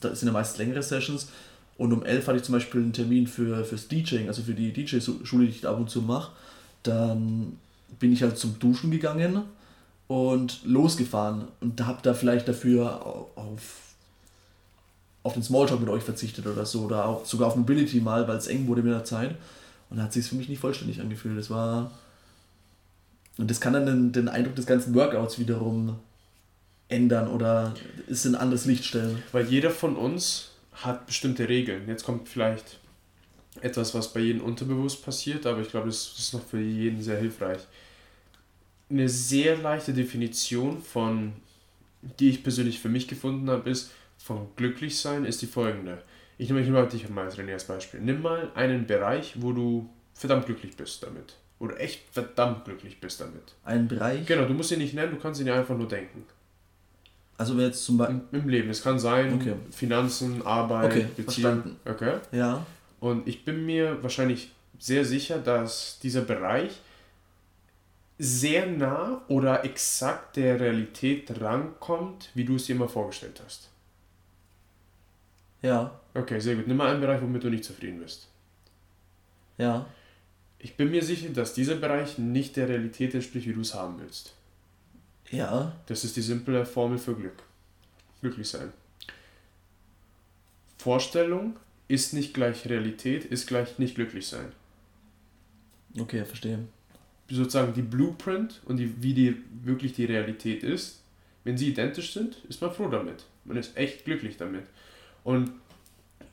[0.00, 1.28] das sind ja meist längere Sessions,
[1.76, 4.70] und um 11 hatte ich zum Beispiel einen Termin für, fürs DJing, also für die
[4.72, 6.32] DJ-Schule, die ich ab und zu mache.
[6.82, 7.56] Dann
[7.98, 9.42] bin ich halt zum Duschen gegangen
[10.06, 13.94] und losgefahren und habe da vielleicht dafür au- auf,
[15.22, 18.36] auf den Smalltalk mit euch verzichtet oder so oder auch sogar auf Mobility mal, weil
[18.36, 19.36] es eng wurde mit der Zeit.
[19.88, 21.38] Und da hat sich für mich nicht vollständig angefühlt.
[21.38, 21.90] Das war.
[23.38, 25.98] Und das kann dann den, den Eindruck des ganzen Workouts wiederum
[26.88, 27.74] ändern oder
[28.06, 29.22] ist in ein anderes Licht stellen.
[29.32, 31.88] Weil jeder von uns hat bestimmte Regeln.
[31.88, 32.78] Jetzt kommt vielleicht
[33.60, 37.18] etwas, was bei jedem unterbewusst passiert, aber ich glaube, das ist noch für jeden sehr
[37.18, 37.60] hilfreich.
[38.88, 41.32] Eine sehr leichte Definition von,
[42.18, 46.02] die ich persönlich für mich gefunden habe, ist, von glücklich sein ist die folgende.
[46.36, 48.00] Ich nehme, ich nehme dich mal als René als Beispiel.
[48.00, 51.36] Nimm mal einen Bereich, wo du verdammt glücklich bist damit.
[51.60, 53.54] Oder echt verdammt glücklich bist damit.
[53.64, 54.26] Einen Bereich?
[54.26, 56.24] Genau, du musst ihn nicht nennen, du kannst ihn ja einfach nur denken.
[57.36, 58.20] Also wer jetzt zum Beispiel...
[58.32, 58.70] Im, Im, Leben.
[58.70, 59.54] Es kann sein, okay.
[59.70, 61.76] Finanzen, Arbeit, okay, Beziehungen.
[61.84, 62.14] Okay.
[62.32, 62.66] Ja.
[62.98, 66.80] Und ich bin mir wahrscheinlich sehr sicher, dass dieser Bereich
[68.18, 73.68] sehr nah oder exakt der Realität rankommt, wie du es dir mal vorgestellt hast.
[75.62, 75.98] Ja.
[76.14, 76.66] Okay, sehr gut.
[76.66, 78.28] Nimm mal einen Bereich, womit du nicht zufrieden bist.
[79.56, 79.86] Ja.
[80.62, 83.98] Ich bin mir sicher, dass dieser Bereich nicht der Realität entspricht, wie du es haben
[83.98, 84.34] willst.
[85.30, 85.72] Ja.
[85.86, 87.42] Das ist die simple Formel für Glück.
[88.20, 88.72] Glücklich sein.
[90.76, 91.56] Vorstellung
[91.88, 94.52] ist nicht gleich Realität, ist gleich nicht glücklich sein.
[95.98, 96.58] Okay, verstehe.
[97.28, 101.00] Sozusagen die Blueprint und die, wie die wirklich die Realität ist,
[101.44, 103.24] wenn sie identisch sind, ist man froh damit.
[103.44, 104.64] Man ist echt glücklich damit.
[105.24, 105.52] Und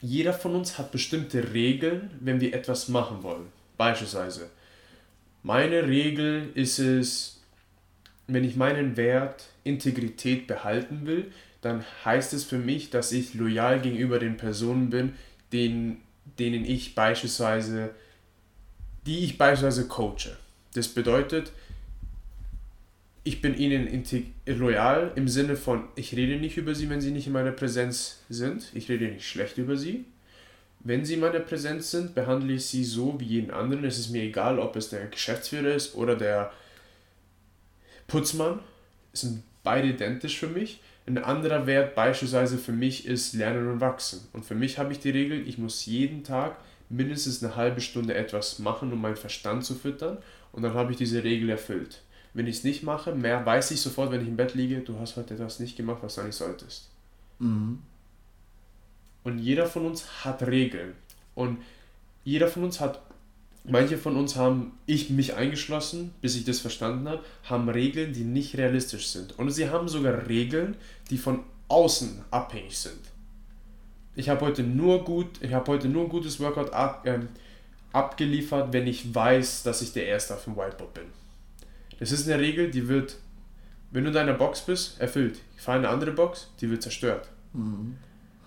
[0.01, 3.47] jeder von uns hat bestimmte Regeln, wenn wir etwas machen wollen.
[3.77, 4.49] Beispielsweise,
[5.43, 7.41] meine Regel ist es,
[8.27, 13.79] wenn ich meinen Wert Integrität behalten will, dann heißt es für mich, dass ich loyal
[13.79, 15.13] gegenüber den Personen bin,
[15.51, 16.01] denen,
[16.39, 17.91] denen ich beispielsweise,
[19.05, 20.37] die ich beispielsweise coache.
[20.73, 21.51] Das bedeutet,
[23.23, 24.03] ich bin ihnen
[24.45, 28.23] loyal im Sinne von, ich rede nicht über sie, wenn sie nicht in meiner Präsenz
[28.29, 28.71] sind.
[28.73, 30.05] Ich rede nicht schlecht über sie.
[30.79, 33.83] Wenn sie in meiner Präsenz sind, behandle ich sie so wie jeden anderen.
[33.83, 36.51] Es ist mir egal, ob es der Geschäftsführer ist oder der
[38.07, 38.59] Putzmann.
[39.11, 40.81] Es sind beide identisch für mich.
[41.05, 44.27] Ein anderer Wert beispielsweise für mich ist Lernen und Wachsen.
[44.33, 46.57] Und für mich habe ich die Regel, ich muss jeden Tag
[46.89, 50.17] mindestens eine halbe Stunde etwas machen, um meinen Verstand zu füttern.
[50.51, 52.01] Und dann habe ich diese Regel erfüllt.
[52.33, 54.99] Wenn ich es nicht mache, mehr weiß ich sofort, wenn ich im Bett liege, du
[54.99, 56.89] hast heute etwas nicht gemacht, was du eigentlich solltest.
[57.39, 57.79] Mhm.
[59.27, 60.93] Und jeder von uns hat Regeln.
[61.35, 61.57] Und
[62.23, 63.01] jeder von uns hat
[63.69, 68.23] Manche von uns haben, ich mich eingeschlossen, bis ich das verstanden habe, haben Regeln, die
[68.23, 69.37] nicht realistisch sind.
[69.37, 70.77] Und sie haben sogar Regeln,
[71.09, 73.01] die von außen abhängig sind.
[74.15, 77.19] Ich habe heute nur gut, ich habe heute nur ein gutes Workout ab, äh,
[77.91, 81.07] abgeliefert, wenn ich weiß, dass ich der Erste auf dem Whiteboard bin.
[81.99, 83.17] Das ist eine Regel, die wird,
[83.91, 85.41] wenn du in deiner Box bist, erfüllt.
[85.57, 87.27] Ich fahre in eine andere Box, die wird zerstört.
[87.51, 87.97] Mhm.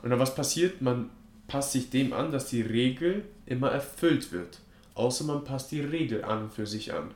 [0.02, 0.80] Und dann was passiert?
[0.82, 1.10] Man
[1.48, 4.60] passt sich dem an, dass die Regel immer erfüllt wird
[5.00, 7.10] außer man passt die Regel an für sich an.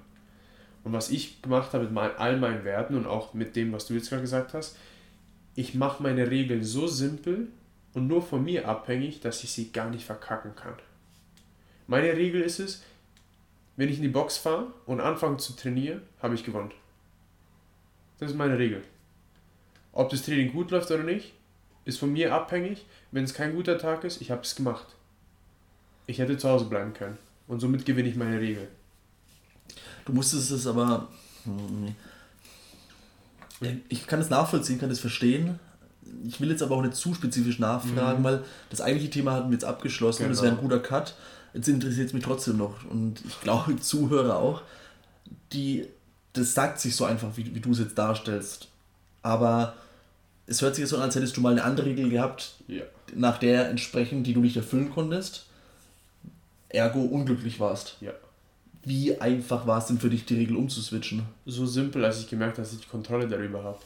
[0.83, 3.95] Und was ich gemacht habe mit all meinen Werten und auch mit dem, was du
[3.95, 4.77] jetzt gerade gesagt hast,
[5.55, 7.49] ich mache meine Regeln so simpel
[7.93, 10.75] und nur von mir abhängig, dass ich sie gar nicht verkacken kann.
[11.87, 12.83] Meine Regel ist es,
[13.77, 16.73] wenn ich in die Box fahre und anfange zu trainieren, habe ich gewonnen.
[18.19, 18.83] Das ist meine Regel.
[19.93, 21.34] Ob das Training gut läuft oder nicht,
[21.85, 22.85] ist von mir abhängig.
[23.11, 24.87] Wenn es kein guter Tag ist, ich habe es gemacht.
[26.07, 27.19] Ich hätte zu Hause bleiben können.
[27.47, 28.69] Und somit gewinne ich meine Regel.
[30.05, 31.09] Du musstest es aber.
[31.45, 31.95] Hm,
[33.89, 35.59] ich kann es nachvollziehen, kann es verstehen.
[36.27, 38.25] Ich will jetzt aber auch nicht zu spezifisch nachfragen, mhm.
[38.25, 40.29] weil das eigentliche Thema hatten wir jetzt abgeschlossen genau.
[40.29, 40.69] und es wäre ein genau.
[40.69, 41.15] guter Cut.
[41.55, 44.63] Jetzt interessiert es mich trotzdem noch und ich glaube, Zuhörer auch.
[45.53, 45.87] Die,
[46.33, 48.69] das sagt sich so einfach, wie, wie du es jetzt darstellst.
[49.23, 49.75] Aber
[50.47, 52.83] es hört sich so an, als hättest du mal eine andere Regel gehabt, ja.
[53.15, 55.47] nach der entsprechend, die du nicht erfüllen konntest
[56.75, 57.97] ergo unglücklich warst.
[58.01, 58.13] Ja.
[58.83, 61.23] Wie einfach war es denn für dich, die Regel umzuswitchen?
[61.47, 63.79] So simpel, als ich gemerkt habe, dass ich die Kontrolle darüber habe.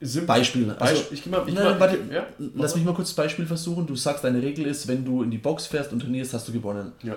[0.00, 0.28] Simpel.
[0.28, 0.70] Beispiel.
[0.78, 3.84] Also, ich mal, ich nein, mal, warte, ja, lass mich mal kurz das Beispiel versuchen.
[3.84, 6.52] Du sagst, deine Regel ist, wenn du in die Box fährst und trainierst, hast du
[6.52, 6.92] gewonnen.
[7.02, 7.16] Ja.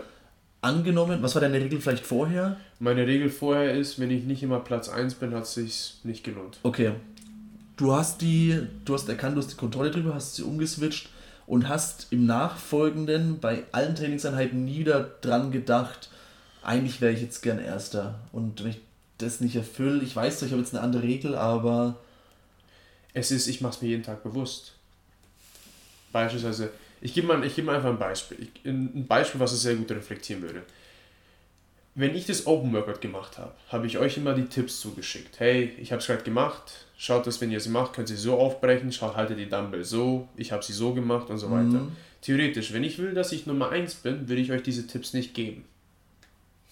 [0.61, 2.57] Angenommen, was war deine Regel vielleicht vorher?
[2.79, 6.23] Meine Regel vorher ist, wenn ich nicht immer Platz 1 bin, hat es sich nicht
[6.23, 6.59] gelohnt.
[6.61, 6.93] Okay,
[7.77, 11.09] du hast die, du hast erkannt, du hast die Kontrolle drüber, hast sie umgeswitcht
[11.47, 14.83] und hast im Nachfolgenden bei allen Trainingseinheiten nie
[15.21, 16.09] dran gedacht,
[16.61, 18.19] eigentlich wäre ich jetzt gern Erster.
[18.31, 18.81] Und wenn ich
[19.17, 21.97] das nicht erfülle, ich weiß, ich habe jetzt eine andere Regel, aber.
[23.13, 24.73] Es ist, ich mache es mir jeden Tag bewusst.
[26.13, 26.69] Beispielsweise,
[27.01, 28.37] ich gebe mal, geb mal einfach ein Beispiel.
[28.41, 30.63] Ich, ein Beispiel, was es sehr gut reflektieren würde
[31.93, 35.39] wenn ich das Open Workout gemacht habe, habe ich euch immer die Tipps zugeschickt.
[35.39, 36.85] Hey, ich habe es gerade gemacht.
[36.97, 38.91] Schaut das, wenn ihr sie macht, könnt ihr sie so aufbrechen.
[38.91, 40.29] Schaut, haltet die Dumbbell so.
[40.37, 41.73] Ich habe sie so gemacht und so mhm.
[41.73, 41.87] weiter.
[42.21, 45.33] Theoretisch, wenn ich will, dass ich Nummer 1 bin, würde ich euch diese Tipps nicht
[45.33, 45.65] geben.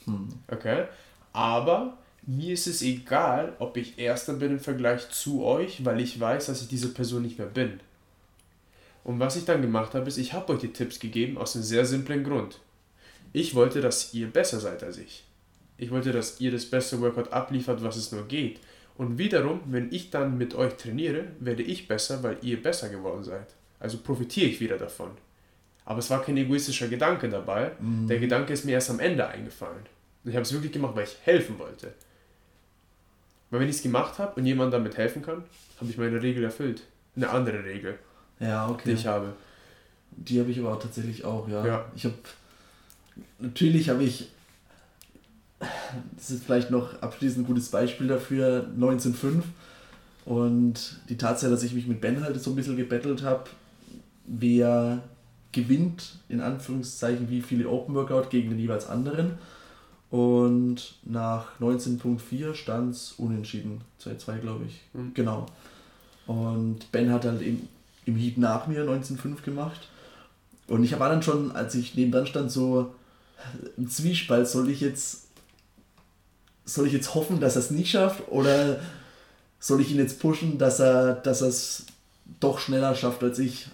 [0.06, 0.30] Mhm.
[0.48, 0.86] Okay?
[1.34, 6.20] Aber mir ist es egal, ob ich Erster bin im Vergleich zu euch, weil ich
[6.20, 7.82] weiß, dass ich diese Person nicht mehr bin.
[9.10, 11.64] Und was ich dann gemacht habe, ist, ich habe euch die Tipps gegeben aus einem
[11.64, 12.60] sehr simplen Grund.
[13.34, 15.24] Ich wollte, dass ihr besser seid als ich.
[15.78, 18.60] Ich wollte, dass ihr das beste Workout abliefert, was es nur geht.
[19.00, 23.24] Und wiederum, wenn ich dann mit euch trainiere, werde ich besser, weil ihr besser geworden
[23.24, 23.48] seid.
[23.80, 25.10] Also profitiere ich wieder davon.
[25.86, 27.72] Aber es war kein egoistischer Gedanke dabei.
[27.80, 28.08] Mhm.
[28.08, 29.88] Der Gedanke ist mir erst am Ende eingefallen.
[30.24, 31.96] Und ich habe es wirklich gemacht, weil ich helfen wollte.
[33.50, 35.46] Weil wenn ich es gemacht habe und jemand damit helfen kann,
[35.80, 36.84] habe ich meine Regel erfüllt.
[37.16, 37.98] Eine andere Regel.
[38.40, 38.84] Ja, okay.
[38.86, 39.34] Die ich habe.
[40.12, 41.66] Die habe ich aber auch tatsächlich auch, ja.
[41.66, 41.86] ja.
[41.96, 42.16] Ich habe.
[43.40, 44.30] Natürlich habe ich.
[46.16, 49.44] Das ist vielleicht noch abschließend ein gutes Beispiel dafür, 1905.
[50.26, 53.50] Und die Tatsache, dass ich mich mit Ben halt so ein bisschen gebettelt habe,
[54.26, 55.02] wer
[55.52, 59.38] gewinnt, in Anführungszeichen, wie viele Open Workout gegen den jeweils anderen.
[60.12, 63.82] Und nach 19.4 stand es unentschieden.
[64.04, 64.82] 2-2, glaube ich.
[64.94, 65.14] Mhm.
[65.14, 65.46] Genau.
[66.26, 67.68] Und Ben hat halt im,
[68.10, 69.88] im Heat nach mir 19.5 gemacht.
[70.68, 72.94] Und ich war dann schon, als ich neben stand, so
[73.78, 75.26] im Zwiespalt, soll ich jetzt
[76.66, 78.80] soll ich jetzt hoffen, dass er es nicht schafft oder
[79.60, 81.86] soll ich ihn jetzt pushen, dass er dass es
[82.40, 83.70] doch schneller schafft als ich.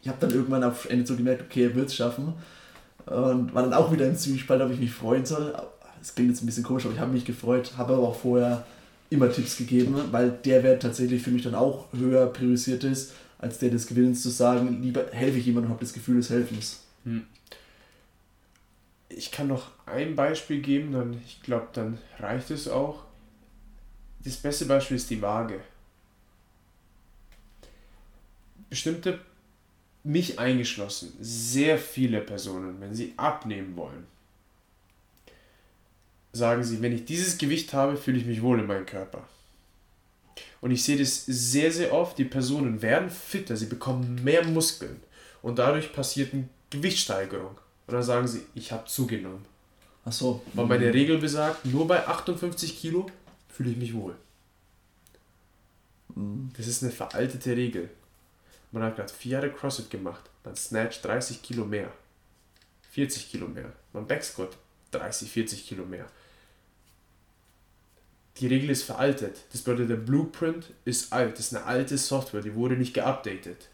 [0.00, 2.32] Ich habe dann irgendwann auf Ende so gemerkt, okay, er wird es schaffen.
[3.04, 5.54] Und war dann auch wieder im Zwiespalt, ob ich mich freuen soll.
[6.00, 8.64] Es klingt jetzt ein bisschen komisch, aber ich habe mich gefreut, habe aber auch vorher
[9.10, 13.12] immer Tipps gegeben, weil der Wert tatsächlich für mich dann auch höher priorisiert ist,
[13.46, 16.30] als der des Gewillens zu sagen, lieber helfe ich jemandem und habe das Gefühl des
[16.30, 16.80] Helfens.
[17.04, 17.26] Hm.
[19.08, 23.04] Ich kann noch ein Beispiel geben, dann ich glaube, dann reicht es auch.
[24.24, 25.60] Das beste Beispiel ist die Waage.
[28.68, 29.20] Bestimmte,
[30.02, 34.06] mich eingeschlossen, sehr viele Personen, wenn sie abnehmen wollen,
[36.32, 39.26] sagen sie, wenn ich dieses Gewicht habe, fühle ich mich wohl in meinem Körper.
[40.60, 45.00] Und ich sehe das sehr, sehr oft, die Personen werden fitter, sie bekommen mehr Muskeln
[45.42, 47.58] und dadurch passiert eine Gewichtssteigerung.
[47.86, 49.44] Und dann sagen sie, ich habe zugenommen.
[50.04, 50.42] Ach so.
[50.54, 53.06] Weil meine Regel besagt, nur bei 58 Kilo
[53.48, 54.16] fühle ich mich wohl.
[56.14, 56.50] Mhm.
[56.56, 57.90] Das ist eine veraltete Regel.
[58.72, 61.92] Man hat gerade vier Jahre CrossFit gemacht, man snatcht 30 Kilo mehr.
[62.90, 63.72] 40 Kilo mehr.
[63.92, 64.56] Man Backsquat
[64.90, 66.06] 30, 40 Kilo mehr
[68.40, 69.36] die Regel ist veraltet.
[69.52, 71.38] Das bedeutet, der Blueprint ist alt.
[71.38, 73.68] Das ist eine alte Software, die wurde nicht geupdatet.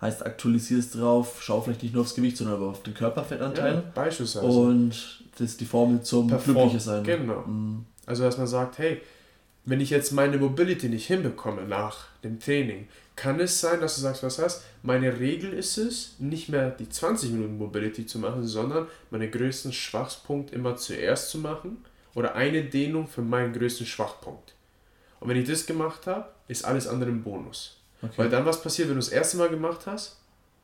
[0.00, 3.74] Heißt, aktualisierst drauf, schau vielleicht nicht nur aufs Gewicht, sondern aber auf den Körperfettanteil.
[3.74, 4.46] Ja, beispielsweise.
[4.46, 7.04] Und das ist die Formel zum Perform glücklicher sein.
[7.04, 7.40] Genau.
[7.40, 7.84] Mhm.
[8.06, 9.00] Also, dass man sagt, hey,
[9.64, 12.86] wenn ich jetzt meine Mobility nicht hinbekomme nach dem Training,
[13.16, 16.88] kann es sein, dass du sagst, was heißt, meine Regel ist es, nicht mehr die
[16.88, 21.78] 20 Minuten Mobility zu machen, sondern meinen größten Schwachpunkt immer zuerst zu machen
[22.18, 24.52] oder eine Dehnung für meinen größten Schwachpunkt.
[25.20, 27.80] Und wenn ich das gemacht habe, ist alles andere ein Bonus.
[28.02, 28.12] Okay.
[28.16, 30.16] Weil dann was passiert, wenn du das erste Mal gemacht hast,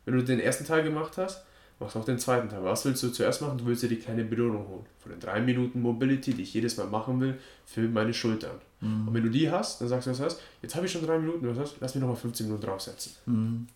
[0.04, 1.44] wenn du den ersten Teil gemacht hast,
[1.78, 2.64] machst du auch den zweiten Teil.
[2.64, 3.58] Was willst du zuerst machen?
[3.58, 4.86] Du willst dir die kleine Belohnung holen.
[4.98, 8.60] Von den drei Minuten Mobility, die ich jedes Mal machen will, für meine Schultern.
[8.80, 9.06] Mhm.
[9.06, 11.20] Und wenn du die hast, dann sagst du, was heißt, jetzt habe ich schon drei
[11.20, 13.12] Minuten, was heißt, lass mich nochmal 15 Minuten draufsetzen.
[13.26, 13.68] Mhm.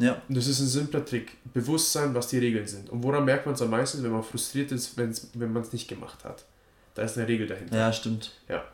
[0.00, 0.20] Ja.
[0.28, 1.36] Und das ist ein simpler Trick.
[1.52, 2.88] Bewusstsein, was die Regeln sind.
[2.88, 5.72] Und woran merkt man es am meisten, wenn man frustriert ist, wenn's, wenn man es
[5.72, 6.44] nicht gemacht hat?
[6.94, 7.76] Da ist eine Regel dahinter.
[7.76, 8.32] Ja, stimmt.
[8.48, 8.64] Ja.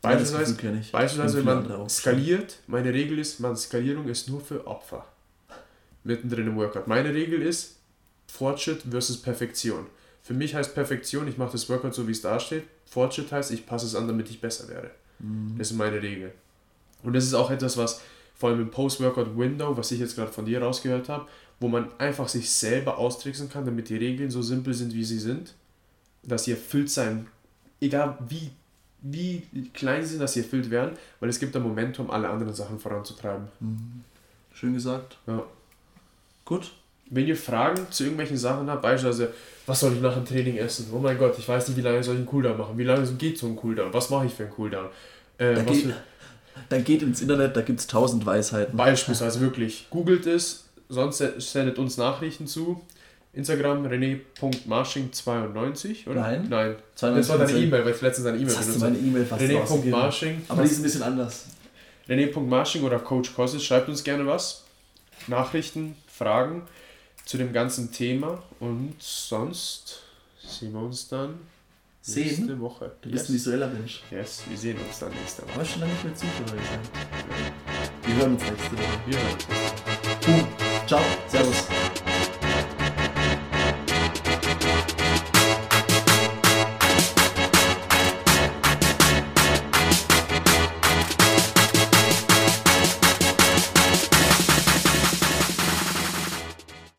[0.00, 5.04] Beispielsweise, ja, beispielsweise wenn man skaliert, meine Regel ist, man Skalierung ist nur für Opfer.
[6.04, 6.86] Mittendrin im Workout.
[6.86, 7.76] Meine Regel ist
[8.28, 9.86] Fortschritt versus Perfektion.
[10.22, 12.64] Für mich heißt Perfektion, ich mache das Workout so, wie es da steht.
[12.86, 14.92] Fortschritt heißt, ich passe es an, damit ich besser werde.
[15.18, 15.56] Mhm.
[15.58, 16.32] Das ist meine Regel.
[17.02, 18.00] Und das ist auch etwas, was
[18.38, 21.26] vor allem im Post-Workout-Window, was ich jetzt gerade von dir rausgehört habe,
[21.60, 25.18] wo man einfach sich selber austricksen kann, damit die Regeln so simpel sind, wie sie
[25.18, 25.54] sind,
[26.22, 27.26] dass sie erfüllt sein,
[27.80, 28.50] egal wie,
[29.02, 29.42] wie
[29.74, 32.78] klein sie sind, dass sie erfüllt werden, weil es gibt ein Momentum, alle anderen Sachen
[32.78, 33.48] voranzutreiben.
[33.58, 34.04] Mhm.
[34.52, 35.18] Schön gesagt.
[35.26, 35.42] Ja.
[36.44, 36.72] Gut.
[37.10, 39.32] Wenn ihr Fragen zu irgendwelchen Sachen habt, beispielsweise,
[39.66, 40.88] was soll ich nach dem Training essen?
[40.92, 42.76] Oh mein Gott, ich weiß nicht, wie lange soll ich einen Cooldown machen?
[42.76, 43.92] Wie lange geht so ein Cooldown?
[43.94, 44.86] Was mache ich für einen Cooldown?
[45.38, 45.94] Äh, was für,
[46.68, 48.76] dann geht ins Internet, da gibt es tausend Weisheiten.
[48.76, 49.86] Beispielsweise wirklich.
[49.90, 52.80] Googelt es, sonst sendet uns Nachrichten zu.
[53.34, 56.22] Instagram rené.marsching92, oder?
[56.22, 56.46] Nein.
[56.48, 56.76] Nein.
[56.94, 58.96] 92 das war deine E-Mail, weil ich letztens deine E-Mail benutzt habe.
[58.96, 59.00] E
[59.54, 60.42] René.marsching.
[60.48, 61.44] Aber die ist ein bisschen anders.
[62.08, 64.64] René.marsching oder Coach Kossis, schreibt uns gerne was.
[65.26, 66.62] Nachrichten, Fragen
[67.24, 70.02] zu dem ganzen Thema und sonst
[70.42, 71.34] sehen wir uns dann
[72.08, 72.26] Sehen?
[72.26, 72.92] Nächste Woche.
[73.02, 73.28] Du bist yes.
[73.28, 74.02] ein visueller Mensch.
[74.10, 75.52] Yes, wir sehen uns dann nächste Woche.
[75.54, 76.26] Aber schon lange nicht mehr sein.
[78.06, 79.00] Wir hören uns nächste Woche.
[79.06, 79.46] Wir hören uns.
[80.24, 80.48] Boom.
[80.86, 81.02] Ciao.
[81.28, 81.67] Servus.